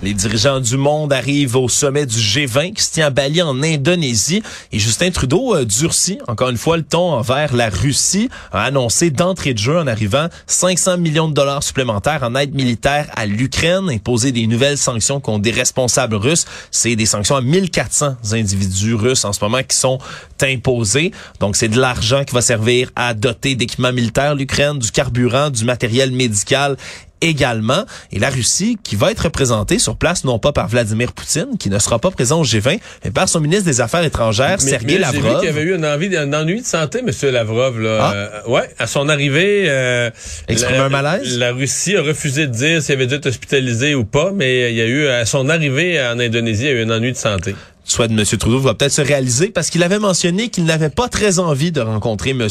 Les 0.00 0.14
dirigeants 0.14 0.60
du 0.60 0.76
monde 0.78 1.12
arrivent 1.12 1.56
au 1.56 1.68
sommet 1.68 2.06
du 2.06 2.16
G20 2.16 2.72
qui 2.72 2.82
se 2.82 2.92
tient 2.92 3.06
à 3.06 3.10
Bali 3.10 3.42
en 3.42 3.62
Indonésie 3.62 4.42
et 4.72 4.78
Justin 4.78 5.10
Trudeau 5.10 5.54
a 5.54 5.64
durci 5.64 6.18
encore 6.28 6.48
une 6.50 6.56
fois 6.56 6.76
le 6.76 6.84
ton 6.84 7.12
envers 7.12 7.54
la 7.54 7.68
Russie, 7.68 8.30
a 8.52 8.62
annoncé 8.62 9.10
d'entrée 9.10 9.54
de 9.54 9.58
jeu 9.58 9.76
en 9.76 9.86
arrivant 9.86 10.28
500 10.46 10.98
millions 10.98 11.28
de 11.28 11.34
dollars 11.34 11.62
supplémentaires 11.62 12.22
en 12.22 12.36
aide 12.36 12.54
militaire 12.54 13.08
à 13.16 13.26
l'Ukraine, 13.26 13.90
imposer 13.90 14.32
des 14.32 14.46
nouvelles 14.46 14.78
sanctions 14.78 15.20
contre 15.20 15.42
des 15.42 15.50
responsables 15.50 16.14
russes. 16.14 16.46
C'est 16.70 16.96
des 16.96 17.06
sanctions 17.06 17.36
à 17.36 17.42
1400 17.42 18.16
individus 18.32 18.94
russes 18.94 19.24
en 19.24 19.32
ce 19.32 19.44
moment 19.44 19.62
qui 19.62 19.76
sont 19.76 19.98
imposées. 20.40 21.10
Donc 21.40 21.56
c'est 21.56 21.68
de 21.68 21.78
l'argent 21.78 22.24
qui 22.24 22.34
va 22.34 22.40
servir 22.40 22.90
à 22.94 23.14
doter 23.14 23.56
d'équipements 23.56 23.92
militaires 23.92 24.36
l'Ukraine, 24.36 24.78
du 24.78 24.92
carburant, 24.92 25.50
du 25.50 25.64
matériel 25.64 26.12
médical 26.12 26.76
également. 27.20 27.84
Et 28.12 28.18
la 28.18 28.30
Russie, 28.30 28.78
qui 28.82 28.96
va 28.96 29.10
être 29.10 29.20
représentée 29.24 29.78
sur 29.78 29.96
place, 29.96 30.24
non 30.24 30.38
pas 30.38 30.52
par 30.52 30.68
Vladimir 30.68 31.12
Poutine, 31.12 31.56
qui 31.58 31.70
ne 31.70 31.78
sera 31.78 31.98
pas 31.98 32.10
présent 32.10 32.40
au 32.40 32.44
G20, 32.44 32.78
mais 33.04 33.10
par 33.10 33.28
son 33.28 33.40
ministre 33.40 33.64
des 33.64 33.80
Affaires 33.80 34.04
étrangères, 34.04 34.58
Mais- 34.62 34.70
Sergei 34.70 34.86
mais 34.86 34.92
J'ai 34.92 34.96
vu 34.98 35.22
Lavrov. 35.22 35.40
qu'il 35.40 35.48
y 35.48 35.52
avait 35.52 35.62
eu 35.62 35.74
une 35.74 35.86
envie, 35.86 36.16
un 36.16 36.32
ennui 36.32 36.60
de 36.60 36.66
santé, 36.66 37.02
Monsieur 37.02 37.30
Lavrov. 37.30 37.80
Là. 37.80 37.98
Ah. 38.00 38.12
Euh, 38.14 38.28
ouais, 38.46 38.68
à 38.78 38.86
son 38.86 39.08
arrivée, 39.08 39.64
euh, 39.68 40.10
la, 40.48 40.84
un 40.84 40.88
malaise? 40.88 41.38
La 41.38 41.52
Russie 41.52 41.96
a 41.96 42.02
refusé 42.02 42.46
de 42.46 42.52
dire 42.52 42.82
s'il 42.82 42.94
avait 42.94 43.06
dû 43.06 43.14
être 43.14 43.26
hospitalisé 43.26 43.94
ou 43.94 44.04
pas, 44.04 44.32
mais 44.34 44.70
il 44.70 44.76
y 44.76 44.80
a 44.80 44.86
eu 44.86 45.06
à 45.08 45.24
son 45.26 45.48
arrivée 45.48 46.00
en 46.02 46.18
Indonésie, 46.18 46.64
il 46.64 46.66
y 46.66 46.70
a 46.70 46.72
eu 46.74 46.84
un 46.84 46.90
ennui 46.90 47.12
de 47.12 47.16
santé. 47.16 47.54
Soit 47.88 48.06
de 48.06 48.12
M. 48.12 48.24
Trudeau 48.24 48.60
va 48.60 48.74
peut-être 48.74 48.92
se 48.92 49.00
réaliser 49.00 49.48
parce 49.48 49.70
qu'il 49.70 49.82
avait 49.82 49.98
mentionné 49.98 50.50
qu'il 50.50 50.64
n'avait 50.64 50.90
pas 50.90 51.08
très 51.08 51.38
envie 51.38 51.72
de 51.72 51.80
rencontrer 51.80 52.30
M. 52.30 52.46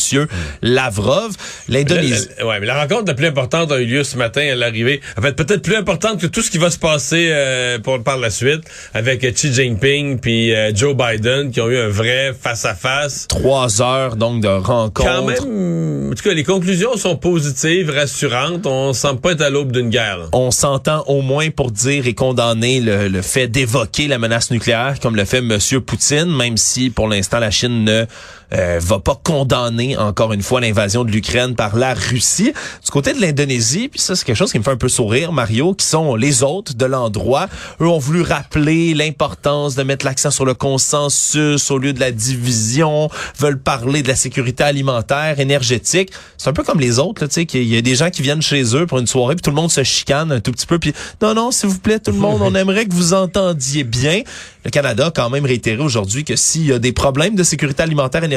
Lavrov. 0.64 1.32
L'Indonésie. 1.70 2.28
Ouais, 2.44 2.60
mais 2.60 2.66
la 2.66 2.82
rencontre 2.82 3.06
la 3.06 3.14
plus 3.14 3.28
importante 3.28 3.72
a 3.72 3.80
eu 3.80 3.86
lieu 3.86 4.04
ce 4.04 4.18
matin 4.18 4.42
à 4.42 4.56
l'arrivée. 4.56 5.00
En 5.18 5.22
fait, 5.22 5.34
peut-être 5.34 5.62
plus 5.62 5.76
importante 5.76 6.20
que 6.20 6.28
tout 6.28 6.42
ce 6.42 6.50
qui 6.50 6.58
va 6.58 6.72
se 6.72 6.80
passer 6.80 7.30
euh, 7.32 7.78
pour, 7.80 8.02
par 8.02 8.18
la 8.18 8.30
suite 8.32 8.62
avec 8.94 9.22
Xi 9.22 9.54
Jinping 9.54 10.20
puis 10.20 10.54
euh, 10.56 10.72
Joe 10.74 10.96
Biden 10.96 11.52
qui 11.52 11.62
ont 11.62 11.70
eu 11.70 11.78
un 11.78 11.90
vrai 11.90 12.34
face-à-face. 12.40 13.28
Trois 13.28 13.82
heures 13.82 14.16
donc 14.16 14.42
de 14.42 14.48
rencontre. 14.48 14.92
Quand 14.94 15.24
même, 15.24 16.12
en 16.12 16.16
tout 16.16 16.24
cas, 16.24 16.34
les 16.34 16.44
conclusions 16.44 16.98
sont 16.98 17.16
positives, 17.16 17.92
rassurantes. 17.92 18.66
On 18.66 18.94
semble 18.94 19.20
pas 19.20 19.34
être 19.34 19.42
à 19.42 19.50
l'aube 19.52 19.72
d'une 19.72 19.90
guerre. 19.90 20.30
on 20.34 20.50
s'entend 20.50 21.04
au 21.08 21.22
moins 21.22 21.50
pour 21.52 21.70
dire 21.72 22.08
et 22.08 22.16
condamner 22.16 22.80
le, 22.80 23.08
le 23.08 23.22
fait 23.22 23.48
d'évoquer 23.48 24.08
la 24.08 24.18
menace 24.18 24.50
nucléaire 24.50 24.96
comme 25.00 25.16
le 25.16 25.26
fait 25.28 25.38
M. 25.40 25.58
Poutine, 25.86 26.36
même 26.36 26.58
si 26.58 26.90
pour 26.90 27.08
l'instant 27.08 27.40
la 27.40 27.52
Chine 27.52 27.84
ne 27.84 28.06
euh, 28.54 28.80
va 28.82 29.00
pas 29.00 29.20
condamner 29.22 29.98
encore 29.98 30.32
une 30.32 30.42
fois 30.42 30.62
l'invasion 30.62 31.04
de 31.04 31.12
l'Ukraine 31.12 31.56
par 31.56 31.76
la 31.76 31.94
Russie. 31.94 32.54
Du 32.84 32.92
côté 32.92 33.14
de 33.14 33.20
l'Indonésie, 33.20 33.90
puis 33.90 34.00
ça 34.00 34.16
c'est 34.16 34.26
quelque 34.26 34.38
chose 34.38 34.52
qui 34.52 34.60
me 34.60 34.64
fait 34.64 34.72
un 34.72 34.78
peu 34.78 34.88
sourire, 34.88 35.34
Mario, 35.34 35.74
qui 35.74 35.86
sont 35.86 36.16
les 36.16 36.44
hôtes 36.44 36.76
de 36.78 36.86
l'endroit. 36.86 37.48
Eux 37.82 37.88
ont 37.88 38.00
voulu 38.00 38.22
rappeler 38.22 38.94
l'importance 38.94 39.76
de 39.76 39.84
mettre 39.84 40.06
l'accent 40.06 40.32
sur 40.32 40.46
le 40.46 40.54
consensus 40.54 41.70
au 41.72 41.78
lieu 41.78 41.92
de 41.92 42.00
la 42.00 42.12
division, 42.12 43.10
veulent 43.38 43.60
parler 43.60 44.02
de 44.02 44.08
la 44.08 44.16
sécurité 44.16 44.64
alimentaire, 44.64 45.40
énergétique. 45.40 46.12
C'est 46.38 46.50
un 46.50 46.54
peu 46.54 46.64
comme 46.64 46.80
les 46.80 47.00
autres, 47.00 47.24
là, 47.24 47.28
tu 47.28 47.36
sais, 47.36 47.46
qu'il 47.46 47.64
y 47.64 47.78
a 47.78 47.82
des 47.82 47.96
gens 47.96 48.10
qui 48.10 48.22
viennent 48.22 48.42
chez 48.42 48.76
eux 48.76 48.86
pour 48.86 49.00
une 49.00 49.08
soirée, 49.08 49.36
puis 49.36 49.42
tout 49.42 49.50
le 49.50 49.56
monde 49.56 49.72
se 49.72 49.84
chicane 49.84 50.32
un 50.32 50.40
tout 50.40 50.52
petit 50.52 50.66
peu, 50.66 50.80
puis 50.80 50.94
non, 51.22 51.34
non, 51.34 51.52
s'il 51.52 51.70
vous 51.70 51.80
plaît, 51.80 52.00
tout 52.00 52.12
le 52.12 52.18
monde, 52.18 52.42
on 52.42 52.56
aimerait 52.56 52.86
que 52.86 52.94
vous 52.94 53.14
entendiez 53.14 53.84
bien. 53.84 54.22
Le 54.64 54.72
Canada 54.72 55.08
a 55.08 55.12
quand 55.12 55.30
même 55.30 55.46
réitéré 55.46 55.82
aujourd'hui 55.82 56.24
que 56.24 56.36
s'il 56.36 56.66
y 56.66 56.74
a 56.74 56.80
des 56.80 56.92
problèmes 56.92 57.36
de 57.36 57.44
sécurité 57.44 57.84
alimentaire 57.84 58.24
énergétique, 58.24 58.37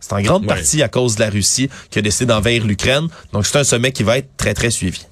c'est 0.00 0.12
en 0.12 0.20
grande 0.20 0.46
partie 0.46 0.82
à 0.82 0.88
cause 0.88 1.16
de 1.16 1.20
la 1.20 1.30
Russie 1.30 1.68
qui 1.90 1.98
a 1.98 2.02
décidé 2.02 2.26
d'envahir 2.26 2.64
l'Ukraine. 2.66 3.08
Donc 3.32 3.46
c'est 3.46 3.58
un 3.58 3.64
sommet 3.64 3.92
qui 3.92 4.02
va 4.02 4.18
être 4.18 4.28
très, 4.36 4.54
très 4.54 4.70
suivi. 4.70 5.06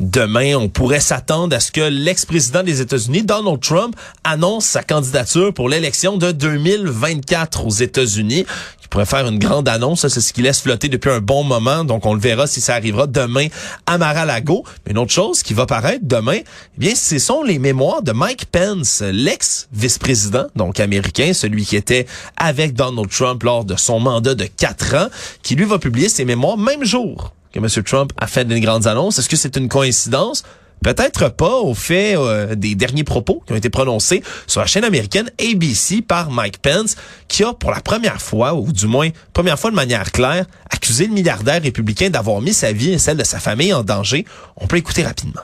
Demain, 0.00 0.54
on 0.54 0.68
pourrait 0.68 1.00
s'attendre 1.00 1.56
à 1.56 1.58
ce 1.58 1.72
que 1.72 1.80
l'ex-président 1.80 2.62
des 2.62 2.80
États-Unis, 2.80 3.24
Donald 3.24 3.58
Trump, 3.60 3.96
annonce 4.22 4.64
sa 4.64 4.84
candidature 4.84 5.52
pour 5.52 5.68
l'élection 5.68 6.16
de 6.16 6.30
2024 6.30 7.66
aux 7.66 7.70
États-Unis. 7.70 8.46
Il 8.80 8.88
pourrait 8.88 9.06
faire 9.06 9.26
une 9.26 9.40
grande 9.40 9.68
annonce, 9.68 10.06
c'est 10.06 10.20
ce 10.20 10.32
qu'il 10.32 10.44
laisse 10.44 10.60
flotter 10.60 10.88
depuis 10.88 11.10
un 11.10 11.18
bon 11.18 11.42
moment, 11.42 11.82
donc 11.84 12.06
on 12.06 12.14
le 12.14 12.20
verra 12.20 12.46
si 12.46 12.60
ça 12.60 12.74
arrivera 12.74 13.08
demain 13.08 13.48
à 13.86 13.98
Mar-a-Lago. 13.98 14.62
Mais 14.86 14.92
une 14.92 14.98
autre 14.98 15.12
chose 15.12 15.42
qui 15.42 15.52
va 15.52 15.66
paraître 15.66 16.04
demain, 16.04 16.38
eh 16.38 16.44
bien, 16.78 16.94
ce 16.94 17.18
sont 17.18 17.42
les 17.42 17.58
mémoires 17.58 18.02
de 18.02 18.12
Mike 18.12 18.46
Pence, 18.52 19.02
l'ex-vice-président, 19.02 20.46
donc 20.54 20.78
américain, 20.78 21.32
celui 21.32 21.64
qui 21.64 21.74
était 21.74 22.06
avec 22.36 22.74
Donald 22.74 23.10
Trump 23.10 23.42
lors 23.42 23.64
de 23.64 23.74
son 23.74 23.98
mandat 23.98 24.36
de 24.36 24.44
quatre 24.44 24.94
ans, 24.94 25.08
qui 25.42 25.56
lui 25.56 25.64
va 25.64 25.80
publier 25.80 26.08
ses 26.08 26.24
mémoires 26.24 26.56
même 26.56 26.84
jour 26.84 27.32
que 27.52 27.58
M. 27.58 27.66
Trump 27.84 28.12
a 28.16 28.26
fait 28.26 28.44
des 28.44 28.60
grandes 28.60 28.86
annonces. 28.86 29.18
Est-ce 29.18 29.28
que 29.28 29.36
c'est 29.36 29.56
une 29.56 29.68
coïncidence? 29.68 30.44
Peut-être 30.82 31.28
pas 31.30 31.56
au 31.56 31.74
fait 31.74 32.16
euh, 32.16 32.54
des 32.54 32.74
derniers 32.74 33.04
propos 33.04 33.42
qui 33.46 33.52
ont 33.52 33.56
été 33.56 33.68
prononcés 33.68 34.22
sur 34.46 34.60
la 34.60 34.66
chaîne 34.66 34.84
américaine 34.84 35.30
ABC 35.40 36.02
par 36.02 36.30
Mike 36.30 36.58
Pence, 36.58 36.96
qui 37.26 37.42
a 37.42 37.52
pour 37.52 37.70
la 37.70 37.80
première 37.80 38.22
fois, 38.22 38.54
ou 38.54 38.70
du 38.70 38.86
moins 38.86 39.08
première 39.32 39.58
fois 39.58 39.70
de 39.70 39.76
manière 39.76 40.12
claire, 40.12 40.44
accusé 40.70 41.06
le 41.06 41.14
milliardaire 41.14 41.62
républicain 41.62 42.10
d'avoir 42.10 42.40
mis 42.40 42.54
sa 42.54 42.72
vie 42.72 42.92
et 42.92 42.98
celle 42.98 43.16
de 43.16 43.24
sa 43.24 43.40
famille 43.40 43.74
en 43.74 43.82
danger. 43.82 44.24
On 44.56 44.66
peut 44.66 44.76
écouter 44.76 45.02
rapidement. 45.02 45.42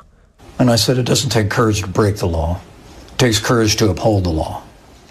And 0.61 0.73
I 0.73 0.79
said 0.79 0.99
it 0.99 1.07
doesn't 1.07 1.31
take 1.31 1.49
courage 1.49 1.81
to 1.83 1.89
break 1.89 2.17
the 2.17 2.27
law. 2.27 2.61
It 3.15 3.19
takes 3.19 3.41
courage 3.41 3.77
to 3.79 3.91
uphold 3.91 4.25
the 4.25 4.33
law. 4.33 4.63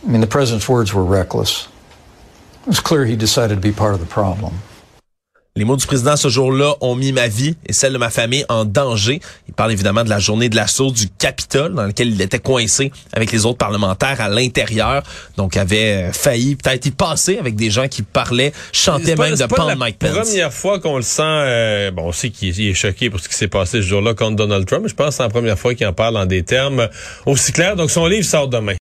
I 0.05 0.09
mean, 0.09 0.21
the 0.21 0.27
president's 0.27 0.69
words 0.69 0.93
were 0.93 1.03
reckless. 1.03 1.67
It 2.61 2.67
was 2.67 2.79
clear 2.79 3.03
he 3.05 3.17
decided 3.17 3.55
to 3.55 3.61
be 3.61 3.73
part 3.73 3.93
of 3.93 3.99
the 3.99 4.05
problem. 4.05 4.53
Les 5.55 5.65
mots 5.65 5.77
du 5.77 5.85
président 5.85 6.15
ce 6.15 6.29
jour-là 6.29 6.73
ont 6.81 6.95
mis 6.95 7.11
ma 7.11 7.27
vie 7.27 7.55
et 7.67 7.73
celle 7.73 7.93
de 7.93 7.99
ma 7.99 8.09
famille 8.09 8.43
en 8.49 8.65
danger. 8.65 9.19
Il 9.47 9.53
parle 9.53 9.71
évidemment 9.71 10.03
de 10.03 10.09
la 10.09 10.17
journée 10.17 10.49
de 10.49 10.55
l'assaut 10.55 10.89
du 10.89 11.07
Capitole 11.07 11.75
dans 11.75 11.83
laquelle 11.83 12.07
il 12.07 12.19
était 12.23 12.39
coincé 12.39 12.91
avec 13.11 13.31
les 13.31 13.45
autres 13.45 13.59
parlementaires 13.59 14.19
à 14.19 14.29
l'intérieur. 14.29 15.03
Donc 15.37 15.55
avait 15.55 16.07
euh, 16.07 16.11
failli 16.11 16.55
peut-être 16.55 16.87
y 16.87 16.89
passer 16.89 17.37
avec 17.37 17.55
des 17.55 17.69
gens 17.69 17.87
qui 17.87 18.01
parlaient, 18.01 18.51
chantaient 18.71 19.15
même 19.15 19.35
de 19.35 19.45
Paul 19.45 19.75
Mike 19.77 19.99
Pence. 19.99 20.09
C'est 20.09 20.15
la 20.15 20.23
première 20.23 20.53
fois 20.53 20.79
qu'on 20.79 20.95
le 20.95 21.03
sent, 21.03 21.21
euh, 21.21 21.91
bon 21.91 22.07
on 22.07 22.11
sait 22.11 22.31
qu'il 22.31 22.59
est 22.59 22.73
choqué 22.73 23.11
pour 23.11 23.19
ce 23.19 23.29
qui 23.29 23.35
s'est 23.35 23.47
passé 23.47 23.83
ce 23.83 23.87
jour-là 23.87 24.15
contre 24.15 24.37
Donald 24.37 24.65
Trump, 24.65 24.87
je 24.87 24.95
pense 24.95 25.09
que 25.09 25.13
c'est 25.17 25.21
la 25.21 25.29
première 25.29 25.59
fois 25.59 25.75
qu'il 25.75 25.85
en 25.85 25.93
parle 25.93 26.17
en 26.17 26.25
des 26.25 26.41
termes 26.41 26.89
aussi 27.27 27.51
clairs. 27.51 27.75
Donc 27.75 27.91
son 27.91 28.07
livre 28.07 28.25
sort 28.25 28.47
demain. 28.47 28.71